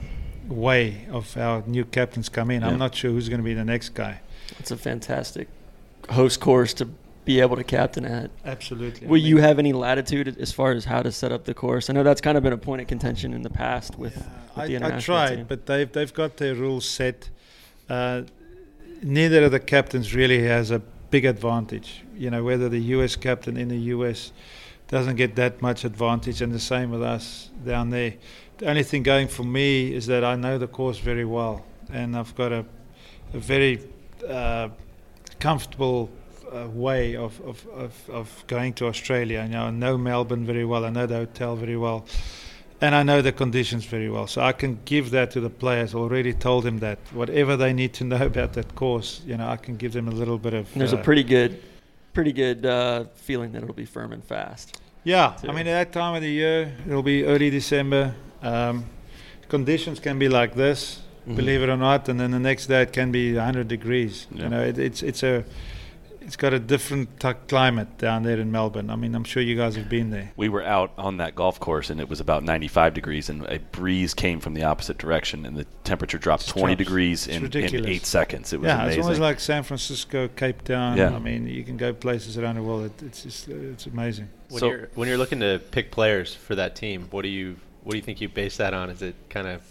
[0.48, 2.62] way of how new captains come in.
[2.62, 2.68] Yeah.
[2.68, 4.20] I'm not sure who's going to be the next guy.
[4.58, 5.48] It's a fantastic
[6.08, 6.88] host course to
[7.24, 8.30] be able to captain at.
[8.44, 9.06] Absolutely.
[9.06, 11.54] Will I mean, you have any latitude as far as how to set up the
[11.54, 11.90] course?
[11.90, 14.26] I know that's kind of been a point of contention in the past with, with
[14.56, 15.46] I, the I international tried, team.
[15.46, 17.28] but they've they've got their rules set.
[17.88, 18.22] Uh,
[19.02, 22.02] neither of the captains really has a big advantage.
[22.14, 23.16] You know, whether the U.S.
[23.16, 24.32] captain in the U.S.
[24.88, 28.14] doesn't get that much advantage, and the same with us down there.
[28.58, 32.16] The only thing going for me is that I know the course very well, and
[32.16, 32.64] I've got a,
[33.32, 33.80] a very
[34.28, 34.68] uh,
[35.38, 36.10] comfortable
[36.52, 39.42] uh, way of, of, of, of going to Australia.
[39.42, 40.84] You know, I know Melbourne very well.
[40.84, 42.06] I know the hotel very well
[42.80, 44.26] and I know the conditions very well.
[44.26, 45.94] So I can give that to the players.
[45.94, 49.56] Already told them that whatever they need to know about that course, you know, I
[49.56, 50.72] can give them a little bit of.
[50.72, 51.62] And there's uh, a pretty good,
[52.12, 54.80] pretty good uh, feeling that it'll be firm and fast.
[55.04, 55.48] Yeah, too.
[55.48, 58.14] I mean at that time of the year, it'll be early December.
[58.42, 58.84] Um,
[59.48, 61.36] conditions can be like this, Mhm.
[61.36, 64.26] believe it or not, and then the next day it can be 100 degrees.
[64.30, 64.42] Yeah.
[64.44, 65.44] You know, it, it's it's a
[66.30, 68.88] it's got a different t- climate down there in Melbourne.
[68.88, 70.30] I mean, I'm sure you guys have been there.
[70.36, 73.58] We were out on that golf course, and it was about 95 degrees, and a
[73.58, 76.78] breeze came from the opposite direction, and the temperature dropped It 20 drops.
[76.78, 78.52] degrees in, in eight seconds.
[78.52, 79.00] It was yeah, amazing.
[79.00, 80.96] it's almost like San Francisco, Cape Town.
[80.96, 81.12] Yeah.
[81.12, 82.84] I mean, you can go places around the world.
[82.84, 84.28] It, it's just it's amazing.
[84.50, 87.56] When So- you're when you're looking to pick players for that team, what do you
[87.82, 88.88] what do you think you base that on?
[88.88, 89.62] Is it kind of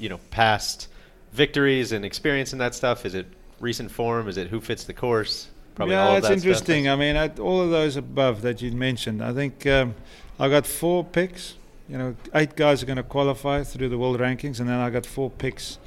[0.00, 0.88] you know past
[1.32, 3.06] victories and experience and that stuff?
[3.06, 3.26] Is it
[3.60, 4.26] recent form?
[4.26, 5.46] Is it who fits the course?
[5.74, 6.36] Probably yeah, it's that stuff.
[6.36, 6.88] interesting.
[6.88, 9.94] I mean, at all of those above that you mentioned, I think um,
[10.38, 11.54] I got four picks.
[11.88, 14.90] You know, eight guys are going to qualify through the world rankings, and then I
[14.90, 15.78] got four picks.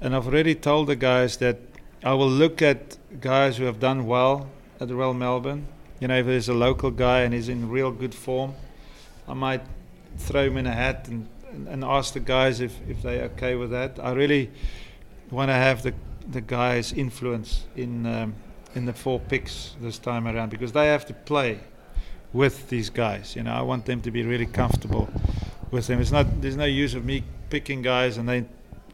[0.00, 1.58] And I've already told the guys that
[2.04, 4.48] I will look at guys who have done well
[4.80, 5.66] at the Royal Melbourne.
[6.00, 8.54] You know, if there's a local guy and he's in real good form,
[9.26, 9.62] I might
[10.16, 13.56] throw him in a hat and, and, and ask the guys if, if they're okay
[13.56, 13.98] with that.
[14.00, 14.50] I really
[15.30, 15.94] want to have the
[16.30, 18.34] the guys' influence in um,
[18.74, 21.60] in the four picks this time around because they have to play
[22.32, 23.34] with these guys.
[23.36, 25.08] You know, I want them to be really comfortable
[25.70, 26.00] with them.
[26.00, 28.44] It's not there's no use of me picking guys and they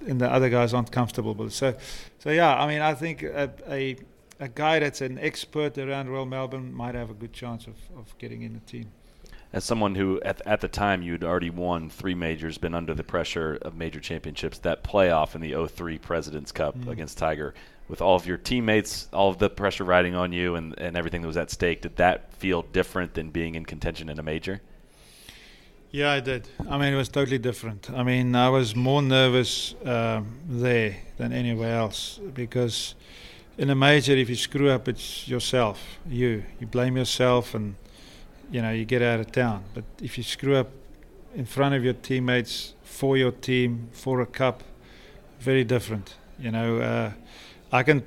[0.06, 1.48] and the other guys aren't comfortable with.
[1.48, 1.52] it.
[1.52, 1.74] So,
[2.18, 3.96] so yeah, I mean, I think a, a
[4.40, 8.16] a guy that's an expert around Royal Melbourne might have a good chance of, of
[8.18, 8.90] getting in the team.
[9.52, 13.04] As someone who, at, at the time, you'd already won three majors, been under the
[13.04, 16.88] pressure of major championships, that playoff in the 03 President's Cup Mm.
[16.88, 17.54] against Tiger,
[17.88, 21.20] with all of your teammates, all of the pressure riding on you, and, and everything
[21.22, 24.60] that was at stake, did that feel different than being in contention in a major?
[25.90, 26.48] Yeah, I did.
[26.68, 27.88] I mean, it was totally different.
[27.90, 32.96] I mean, I was more nervous um, there than anywhere else because
[33.56, 35.98] in a major, if you screw up, it's yourself.
[36.08, 37.76] You you blame yourself, and
[38.50, 39.62] you know you get out of town.
[39.72, 40.70] But if you screw up
[41.34, 44.64] in front of your teammates for your team for a cup,
[45.38, 46.16] very different.
[46.40, 47.12] You know, uh,
[47.74, 48.02] I can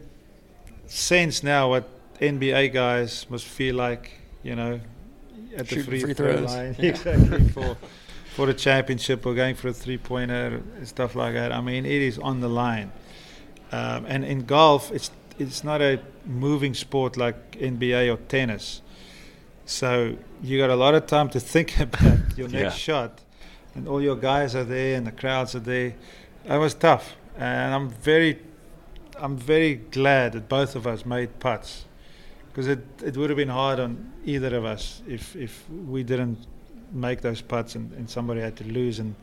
[0.87, 1.83] sense now what
[2.19, 4.11] NBA guys must feel like.
[4.43, 4.79] You know,
[5.57, 6.89] at the free, free throw line, Yeah.
[6.91, 7.77] exactly for
[8.35, 11.51] for a championship or going for a three pointer and stuff like that.
[11.51, 12.91] I mean, it is on the line.
[13.71, 18.81] Um, and in golf, it's it's not a moving sport like NBA or tennis.
[19.65, 22.53] So you got a lot of time to think about your next
[22.87, 22.93] Yeah.
[22.93, 23.19] shot,
[23.75, 25.93] and all your guys are there and the crowds are there.
[26.45, 28.39] It was tough, and I'm very,
[29.19, 31.85] I'm very glad that both of us made putts,
[32.49, 36.37] because it it would have been hard on either of us if if we didn't
[36.93, 39.13] make those putts and, and somebody had to lose and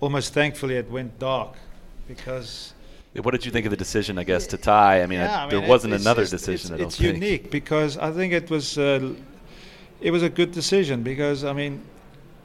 [0.00, 1.54] almost thankfully it went dark
[2.06, 2.74] because
[3.14, 5.02] What did you think of the decision, I guess, to tie?
[5.02, 7.96] I mean, yeah, I- I there mean, wasn't another just- decision, It's, it's unique because
[7.98, 9.14] I think it was uh,
[10.00, 11.80] it was a good decision because I mean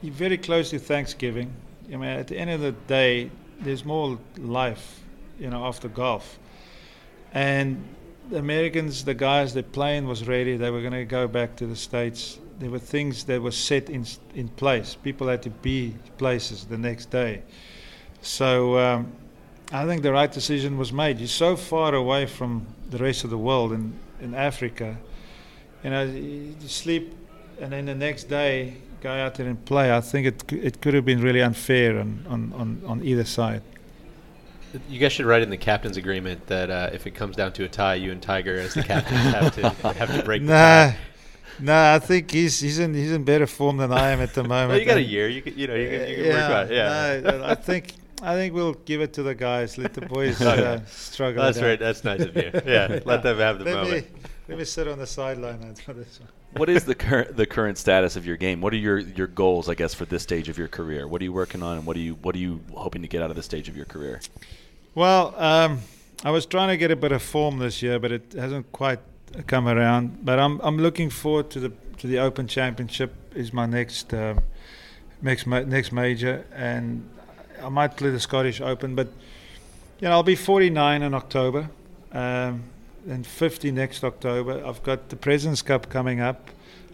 [0.02, 1.48] you're very close to Thanksgiving.
[1.92, 3.30] I mean at the end of the day,
[3.64, 5.00] there's more life,
[5.40, 6.38] you know, after golf,
[7.32, 7.82] and
[8.30, 10.56] the Americans, the guys, the plane was ready.
[10.56, 12.38] They were going to go back to the states.
[12.58, 14.04] There were things that were set in
[14.34, 14.94] in place.
[14.94, 17.42] People had to be places the next day,
[18.22, 18.78] so.
[18.78, 19.12] Um,
[19.70, 21.18] I think the right decision was made.
[21.18, 24.96] You're so far away from the rest of the world in, in Africa.
[25.84, 27.14] You know, you sleep
[27.60, 29.94] and then the next day go out there and play.
[29.94, 33.62] I think it, it could have been really unfair on, on, on, on either side.
[34.88, 37.64] You guys should write in the captain's agreement that uh, if it comes down to
[37.64, 40.42] a tie, you and Tiger as the captains have to have to break.
[40.42, 40.54] the Nah,
[40.90, 40.96] tie.
[41.60, 41.94] nah.
[41.94, 44.70] I think he's he's in he's in better form than I am at the moment.
[44.70, 45.28] Well, you got a year.
[45.28, 46.72] You can, you know, you can, you can yeah, work on.
[46.74, 47.20] Yeah.
[47.24, 49.78] no, I think I think we'll give it to the guys.
[49.78, 51.42] Let the boys uh, struggle.
[51.42, 51.78] That's right.
[51.78, 52.50] That's nice of you.
[52.66, 54.12] Yeah, let them have the let moment.
[54.14, 56.28] Me, let me sit on the sideline for this one.
[56.52, 58.60] What is the current the current status of your game?
[58.60, 61.06] What are your, your goals, I guess, for this stage of your career?
[61.06, 63.22] What are you working on, and what are you what are you hoping to get
[63.22, 64.20] out of this stage of your career?
[64.94, 65.80] Well, um,
[66.24, 69.00] I was trying to get a bit of form this year, but it hasn't quite
[69.46, 70.24] come around.
[70.24, 73.14] But I'm I'm looking forward to the to the Open Championship.
[73.34, 74.40] Is my next um,
[75.22, 77.08] next ma- next major, and
[77.62, 78.94] I might play the Scottish Open.
[78.94, 79.08] But
[80.00, 81.70] you know, I'll be 49 in October,
[82.12, 82.64] um,
[83.08, 84.62] and 50 next October.
[84.64, 86.50] I've got the Presidents Cup coming up.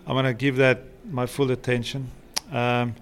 [0.06, 2.10] I'm going to give that my full attention,
[2.52, 2.94] um,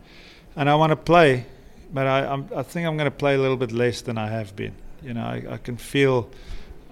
[0.57, 1.47] and I want to play.
[1.93, 4.29] But I, I'm, I think I'm going to play a little bit less than I
[4.29, 4.73] have been.
[5.03, 6.31] You know, I, I can feel,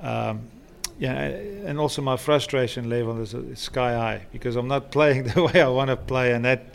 [0.02, 0.40] um,
[0.98, 5.44] yeah, and also my frustration level is, is sky high because I'm not playing the
[5.44, 6.66] way I want to play, and that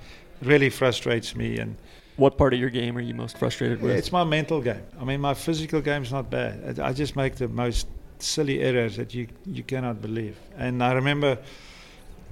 [0.42, 1.60] really frustrates me.
[1.60, 1.76] And
[2.16, 3.96] What part of your game are you most frustrated with?
[3.96, 4.82] it's my mental game.
[5.00, 6.80] I mean, my physical game's not bad.
[6.80, 7.88] I I just make the most
[8.20, 10.38] silly errors that you you cannot believe.
[10.58, 11.38] And I remember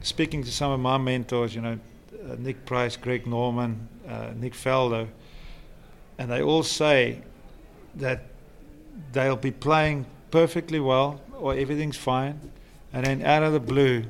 [0.01, 1.79] speaking to some of my mentors, you know,
[2.29, 5.07] uh, Nick Price, Greg Norman, uh, Nick Faldo,
[6.17, 7.21] and they all say
[7.95, 8.23] that
[9.11, 12.39] they'll be playing perfectly well or everything's fine,
[12.91, 14.03] and then out of the blue,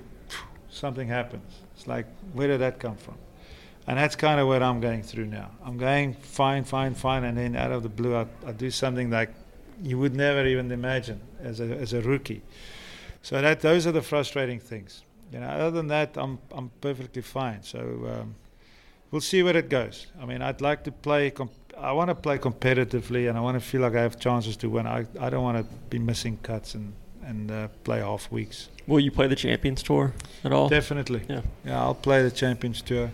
[0.69, 1.59] something happens.
[1.75, 3.15] It's like, where did that come from?
[3.87, 5.51] And that's kind of what I'm going through now.
[5.65, 9.09] I'm going fine, fine, fine, and then out of the blue, I, I do something
[9.09, 9.33] like
[9.83, 12.41] you would never even imagine as a, as a rookie.
[13.21, 15.03] So that those are the frustrating things.
[15.31, 17.63] You know, other than that, I'm I'm perfectly fine.
[17.63, 18.35] So um,
[19.11, 20.07] we'll see where it goes.
[20.21, 21.31] I mean, I'd like to play.
[21.31, 24.57] Comp- I want to play competitively, and I want to feel like I have chances
[24.57, 24.87] to win.
[24.87, 26.93] I I don't want to be missing cuts and
[27.25, 28.69] and uh, play half weeks.
[28.87, 30.13] Will you play the Champions Tour
[30.43, 30.69] at all?
[30.69, 31.21] Definitely.
[31.29, 31.41] Yeah.
[31.65, 33.11] Yeah, I'll play the Champions Tour.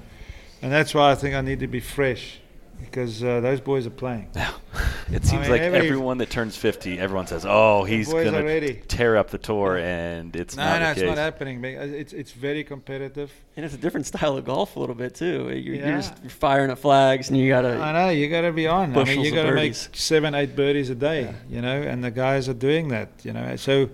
[0.61, 2.39] And that's why I think I need to be fresh
[2.80, 4.30] because uh, those boys are playing.
[5.11, 8.73] It seems mean, like every- everyone that turns 50, everyone says, "Oh, he's going to
[8.82, 11.07] tear up the tour," and it's no, not no, the it's case.
[11.09, 11.65] not happening.
[11.65, 13.32] Uh, It's, it's very competitive.
[13.57, 15.49] And it's a different style of golf a little bit too.
[15.49, 17.80] You're, you're just firing at flags, and you gotta.
[17.80, 18.95] I know, you got to be on.
[18.95, 22.11] I mean, you got to make seven, eight birdies a day, you know, and the
[22.11, 23.55] guys are doing that, you know.
[23.55, 23.89] So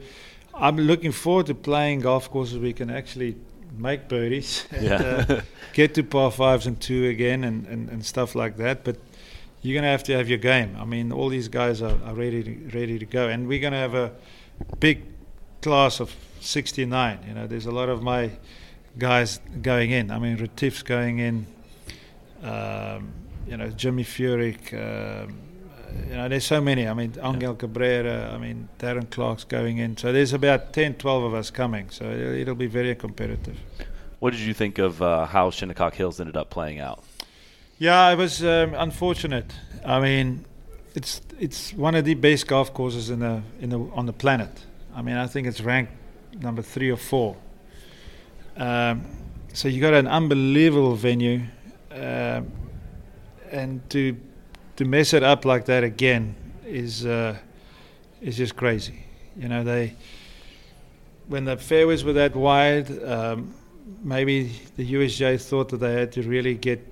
[0.54, 3.38] I'm looking forward to playing golf courses we can actually
[3.78, 5.26] make birdies, and, Yeah.
[5.30, 5.42] uh,
[5.74, 8.84] get to par fives and two again, and, and, and stuff like that.
[8.84, 8.98] But
[9.62, 10.76] you're going to have to have your game.
[10.80, 13.74] I mean, all these guys are, are ready to, ready to go, and we're going
[13.74, 14.12] to have a
[14.80, 15.04] big
[15.62, 17.20] class of 69.
[17.28, 18.32] You know, there's a lot of my
[18.98, 20.12] guys going in.
[20.12, 21.48] I mean, Retief's going in.
[22.44, 23.12] Um,
[23.48, 24.74] you know, Jimmy Furyk.
[24.74, 25.38] Um,
[26.08, 26.88] you know, there's so many.
[26.88, 28.32] I mean, Angel Cabrera.
[28.34, 29.98] I mean, Darren Clarke's going in.
[29.98, 31.90] So there's about 10, 12 of us coming.
[31.90, 33.58] So it'll, it'll be very competitive.
[34.20, 37.04] What did you think of uh, how Shinnecock Hills ended up playing out?
[37.78, 39.54] Yeah, it was um, unfortunate.
[39.86, 40.46] I mean,
[40.96, 44.66] it's it's one of the best golf courses in the in the on the planet.
[44.96, 45.92] I mean, I think it's ranked
[46.40, 47.36] number three or four.
[48.56, 49.06] Um,
[49.54, 51.42] so you got an unbelievable venue,
[51.92, 52.52] um,
[53.52, 54.16] and to
[54.76, 57.38] to mess it up like that again is uh,
[58.22, 59.04] is just crazy.
[59.38, 59.96] You know, they
[61.28, 63.54] when the fairways were that wide, um,
[64.04, 66.86] maybe the USGA thought that they had to really get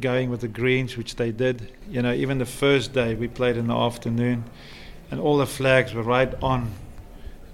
[0.00, 1.72] going with the greens, which they did.
[1.88, 4.44] You know, even the first day we played in the afternoon,
[5.10, 6.70] and all the flags were right on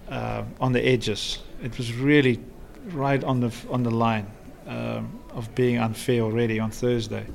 [0.09, 1.39] uh, on the edges.
[1.63, 2.41] It was really
[2.89, 4.27] right on the on the line
[4.67, 7.27] um, of being unfair already on Thursday.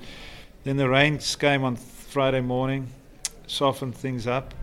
[0.64, 1.78] Then the rains came on
[2.16, 2.88] Friday morning,
[3.46, 4.54] softened things up,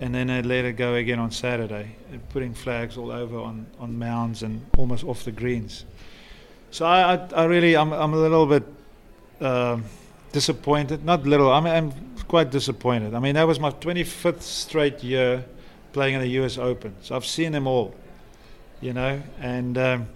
[0.00, 1.94] and then they let it go again on Saturday,
[2.30, 5.84] putting flags all over on, on mounds and almost off the greens.
[6.70, 8.64] So I, I, I really I'm, I'm a little bit
[9.42, 9.84] um,
[10.32, 11.04] disappointed.
[11.04, 11.52] Not little.
[11.52, 11.92] I'm, I'm
[12.28, 13.12] quite disappointed.
[13.12, 15.44] I mean that was my 25th straight year
[15.92, 16.56] playing in the U.S.
[16.56, 16.94] Open.
[17.02, 17.94] So I've seen them all,
[18.80, 20.06] you know, and um,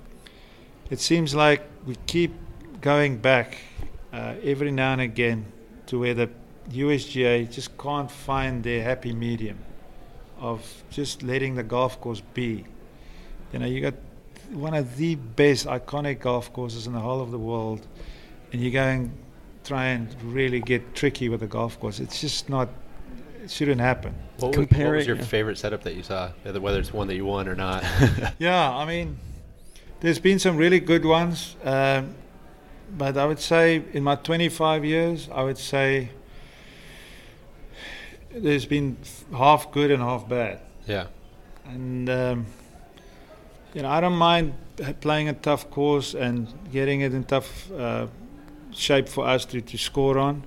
[0.89, 2.33] it seems like we keep
[2.81, 3.59] going back
[4.15, 5.45] uh, every now and again
[5.89, 6.31] to where the
[6.73, 9.59] USGA just can't find their happy medium
[10.39, 12.65] of just letting the golf course be.
[13.53, 13.95] You know, you got
[14.51, 17.87] one of the best iconic golf courses in the whole of the world,
[18.53, 19.13] and you go and
[19.65, 22.01] try and really get tricky with the golf course.
[22.01, 22.69] It's just not.
[23.43, 24.15] it shouldn't happen.
[24.39, 25.25] What, was- what was your yeah.
[25.25, 26.31] favorite setup that you saw?
[26.43, 27.85] Whether whether it's one that you won or not.
[28.39, 29.19] Yeah, I mean,
[30.01, 32.15] there's been some really good ones, um,
[32.97, 36.11] but I would say in my 25 years, I would say
[38.33, 38.97] there's been
[39.33, 40.61] half good and half bad.
[40.87, 41.07] yeah.
[41.67, 42.47] And um,
[43.75, 44.55] you know, I don't mind
[45.01, 48.07] playing a tough course and getting it in tough uh,
[48.73, 50.43] shape for us to, to score on,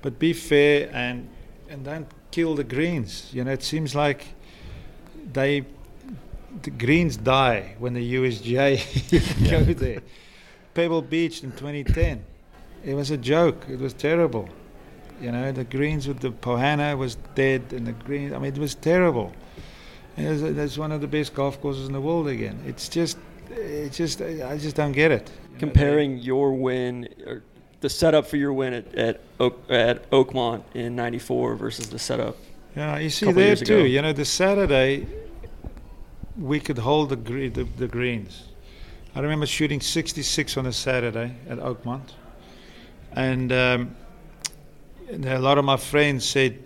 [0.00, 1.28] but be fair and
[1.68, 3.30] and don't kill the greens.
[3.32, 4.26] You know, it seems like
[5.32, 5.66] they
[6.62, 10.00] the greens die when the USGA go there.
[10.74, 12.24] Pebble Beach in 2010,
[12.84, 13.66] it was a joke.
[13.68, 14.48] It was terrible.
[15.22, 18.34] You know, the greens with the Poa annua was dead, and the green.
[18.34, 19.32] I mean, it was terrible.
[20.16, 22.60] It's one of the best golf courses in the world again.
[22.66, 23.16] It's just,
[23.50, 25.30] it's just, I just don't get it.
[25.58, 27.42] Comparing your win or
[27.80, 32.36] the setup for your win at at, Oak, at Oakmont in '94 versus the setup.
[32.74, 33.76] Yeah, you see there too.
[33.76, 33.84] ago.
[33.84, 35.06] You know, the Saturday
[36.36, 38.44] we could hold the, gre- the the greens.
[39.14, 42.14] I remember shooting 66 on a Saturday at Oakmont,
[43.12, 43.96] and, um,
[45.12, 46.58] and a lot of my friends said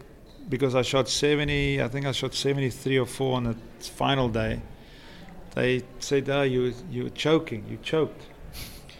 [0.48, 4.60] because I shot 70, I think I shot 73 or four on the final day.
[5.54, 7.64] They said, "Oh, you you were choking.
[7.68, 8.22] You choked."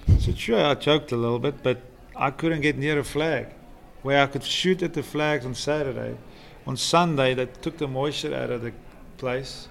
[0.08, 1.82] I said, "Sure, I choked a little bit, but
[2.16, 3.48] I couldn't get near a flag,
[4.02, 6.16] where I could shoot at the flags on Saturday."
[6.66, 8.72] on Sunday they took the moisture out of the
[9.18, 9.68] place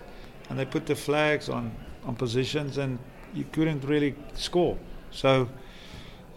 [0.50, 1.72] and they put the flags on,
[2.06, 2.98] on positions and
[3.34, 4.78] you couldn't really score.
[5.12, 5.50] So,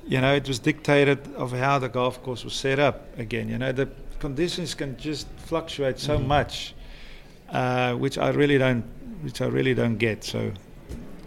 [0.08, 3.48] you know, it was dictated of how the golf course was set up again.
[3.48, 3.88] You know, the
[4.18, 6.74] conditions can just fluctuate so much,
[7.50, 8.84] uh, which I really don't,
[9.22, 10.24] which I really don't get.
[10.24, 10.52] So,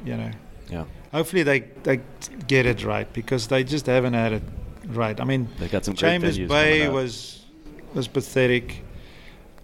[0.05, 0.31] you know,
[0.69, 0.85] Yeah.
[1.11, 1.99] hopefully they they
[2.47, 4.43] get it right because they just haven't had it
[4.87, 5.19] right.
[5.21, 7.45] I mean, They got some Chambers Bay was
[7.93, 8.83] was pathetic.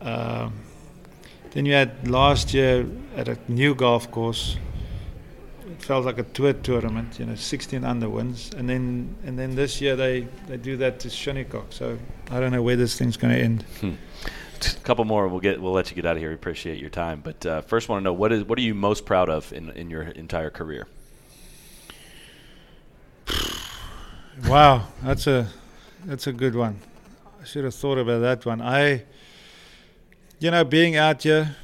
[0.02, 0.54] Um,
[1.52, 4.58] then you had last year at a new golf course.
[5.78, 9.56] It felt like a tour tournament, you know, 16 under wins, and then and then
[9.56, 11.72] this year they, they do that to Shinnecock.
[11.72, 11.98] So
[12.32, 13.66] I don't know where this thing's going to end.
[14.60, 15.28] A couple more.
[15.28, 15.62] We'll get.
[15.62, 16.30] We'll let you get out of here.
[16.30, 17.22] We appreciate your time.
[17.24, 19.70] But uh, first, want to know what is what are you most proud of in
[19.72, 20.88] in your entire career?
[24.48, 25.48] Wow, that's a
[26.06, 26.80] that's a good one.
[27.42, 28.62] I should have thought about that one.
[28.62, 29.04] I,
[30.38, 31.56] you know, being out here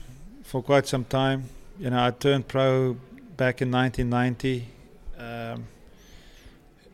[0.43, 1.49] for quite some time.
[1.79, 2.97] You know, I turned pro
[3.37, 4.67] back in 1990,
[5.17, 5.65] um,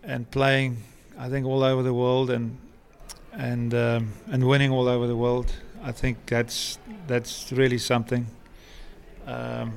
[0.04, 0.84] and playing,
[1.18, 2.58] I think, all over the world and
[3.34, 5.54] and um, and winning all over the world.
[5.84, 6.78] I think that's
[7.08, 8.28] that's really something.
[9.26, 9.74] Um,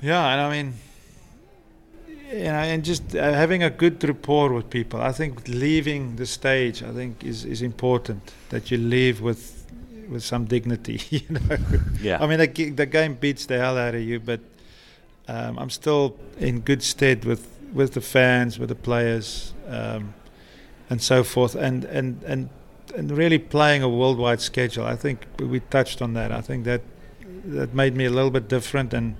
[0.00, 0.74] yeah, and I mean
[2.32, 5.00] you know, and just uh, having a good rapport with people.
[5.00, 8.32] I think leaving the stage, I think, is, is important.
[8.48, 9.61] That you leave with
[10.12, 11.00] with some dignity.
[11.10, 11.56] You know.
[12.00, 12.22] Yeah.
[12.22, 14.40] I mean, the, game beats the hell out of you, but
[15.28, 20.12] um, I'm still in good stead with with the fans, with the players, um,
[20.90, 21.54] and so forth.
[21.54, 22.48] And and and
[22.96, 24.84] and really playing a worldwide schedule.
[24.84, 26.30] I think we- we touched on that.
[26.30, 26.82] I think that
[27.44, 29.14] that made me a little bit different and.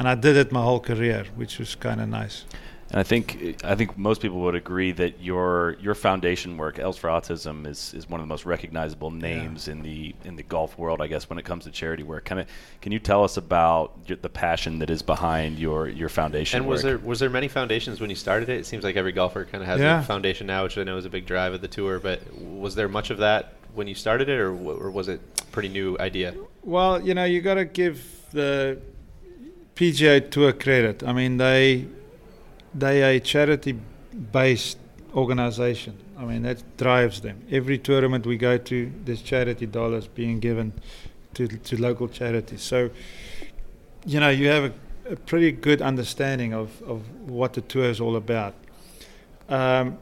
[0.00, 2.44] And I did it my whole career, which was kind of nice.
[2.90, 6.96] And I think I think most people would agree that your your foundation work, Els
[6.96, 10.78] for Autism, is, is one of the most recognizable names in the in the golf
[10.78, 11.02] world.
[11.02, 12.46] I guess when it comes to charity work, kind of,
[12.80, 16.60] can you tell us about your, the passion that is behind your your foundation?
[16.60, 16.98] And was work?
[17.00, 18.60] there was there many foundations when you started it?
[18.60, 20.00] It seems like every golfer kind of has Yeah.
[20.00, 21.98] a foundation now, which I know is a big drive of the tour.
[21.98, 25.20] But was there much of that when you started it, or, w- or was it
[25.42, 26.34] a pretty new idea?
[26.64, 28.78] Well, you know, you got to give the
[29.76, 31.02] PGA Tour credit.
[31.04, 31.86] I mean, they
[32.74, 34.78] they are a charity-based
[35.14, 35.96] organization.
[36.18, 37.42] I mean, that drives them.
[37.50, 40.72] Every tournament we go to, there's charity dollars being given
[41.34, 42.62] to to local charities.
[42.62, 42.90] So,
[44.06, 48.00] you know, you have a, a pretty good understanding of of what the tour is
[48.00, 48.54] all about.
[49.48, 49.98] Um,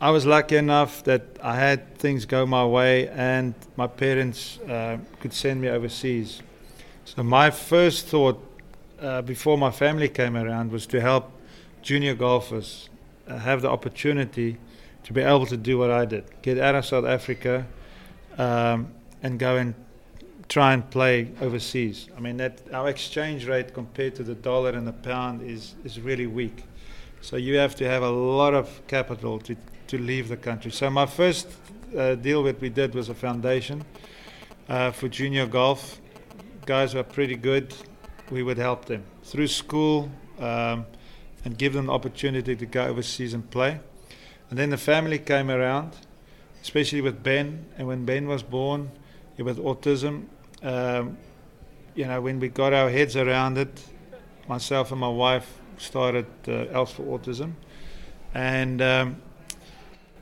[0.00, 4.98] I was lucky enough that I had things go my way, and my parents uh,
[5.20, 6.42] could send me overseas.
[7.04, 8.38] So my first thought
[9.00, 11.30] uh, before my family came around was to help
[11.82, 12.88] junior golfers
[13.28, 14.58] uh, have the opportunity
[15.04, 17.66] to be able to do what I did, get out of South Africa,
[18.38, 18.88] um,
[19.22, 19.74] and go and
[20.48, 22.08] try and play overseas.
[22.16, 26.00] I mean that our exchange rate compared to the dollar and the pound is is
[26.00, 26.64] really weak.
[27.20, 29.56] So you have to have a lot of capital to,
[29.88, 30.70] to leave the country.
[30.70, 31.48] So my first
[31.96, 33.84] uh, deal that we did was a foundation
[34.68, 36.00] uh, for junior golf.
[36.66, 37.74] Guys were pretty good.
[38.30, 40.86] We would help them through school um,
[41.44, 43.80] and give them the opportunity to go overseas and play.
[44.50, 45.96] And then the family came around.
[46.66, 47.64] especially with Ben.
[47.78, 48.90] And when Ben was born
[49.38, 50.24] with autism,
[50.64, 51.16] um,
[51.94, 53.80] you know, when we got our heads around it,
[54.48, 57.52] myself and my wife started uh, Els for Autism.
[58.34, 59.22] And, um,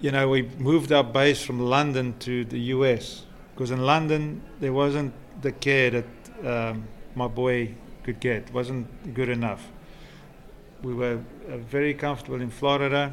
[0.03, 4.75] you know, we moved our base from London to the US because in London there
[4.75, 6.07] wasn't the care that
[6.45, 9.67] um, my boy could get, it wasn't good enough.
[10.85, 11.19] We were
[11.51, 13.11] uh, very comfortable in Florida,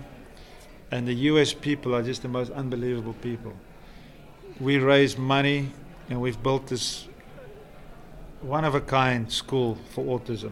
[0.91, 3.53] and the US people are just the most unbelievable people.
[4.59, 5.71] We raised money
[6.09, 7.07] and we've built this
[8.41, 10.51] one of a kind school for autism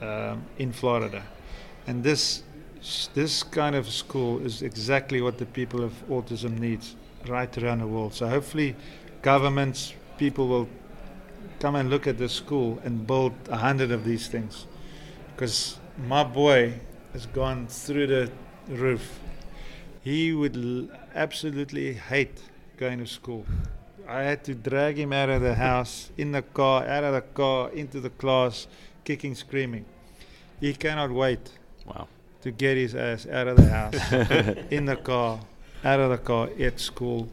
[0.00, 1.24] um, in Florida.
[1.88, 2.44] And this
[3.14, 6.94] this kind of school is exactly what the people of autism needs
[7.26, 8.14] right around the world.
[8.14, 8.76] So hopefully,
[9.22, 10.68] governments, people will
[11.58, 14.66] come and look at the school and build a hundred of these things.
[15.34, 16.74] Because my boy
[17.12, 18.30] has gone through the
[18.68, 19.18] roof.
[20.02, 22.40] He would l- absolutely hate
[22.76, 23.44] going to school.
[24.08, 27.22] I had to drag him out of the house, in the car, out of the
[27.22, 28.68] car, into the class,
[29.04, 29.84] kicking, screaming.
[30.60, 31.50] He cannot wait
[31.86, 32.08] Wow.
[32.42, 34.12] to get his ass out of the house,
[34.70, 35.40] in the car,
[35.84, 37.28] out of the car, at school,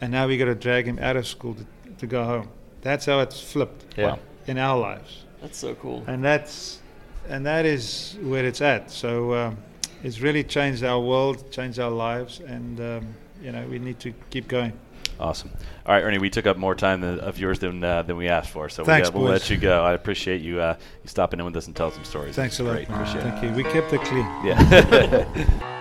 [0.00, 1.64] and now we got to drag him out of school to,
[1.98, 2.48] to go home.
[2.82, 4.16] That's how it's flipped Yeah.
[4.46, 6.02] in our lives, That's so cool.
[6.08, 6.80] and that's
[7.28, 8.90] and that is where it's at.
[8.90, 9.56] So um,
[10.02, 13.06] it's really changed our world, changed our lives, and um,
[13.42, 14.72] you know we need to keep going.
[15.20, 15.50] Awesome.
[15.84, 18.28] All right, Ernie, we took up more time than, of yours than uh, than we
[18.28, 19.40] asked for, so Thanks, we, will boys.
[19.40, 19.82] let you go.
[19.82, 22.36] I appreciate you uh, you stopping in with us and telling some stories.
[22.36, 22.74] Thanks a lot.
[22.74, 22.88] Great.
[22.88, 23.00] man.
[23.00, 23.52] Appreciate Thank you.
[23.52, 24.26] We kept it clean.
[24.44, 25.64] Yeah.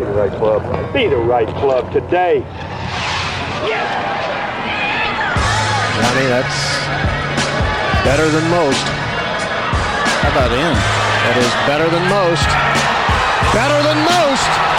[0.00, 0.92] Be the right club.
[0.94, 2.40] Be the right club today.
[6.00, 6.89] Johnny, that's
[8.04, 8.86] better than most.
[10.22, 10.74] How about in?
[11.24, 12.48] That is better than most.
[13.52, 14.69] Better than most.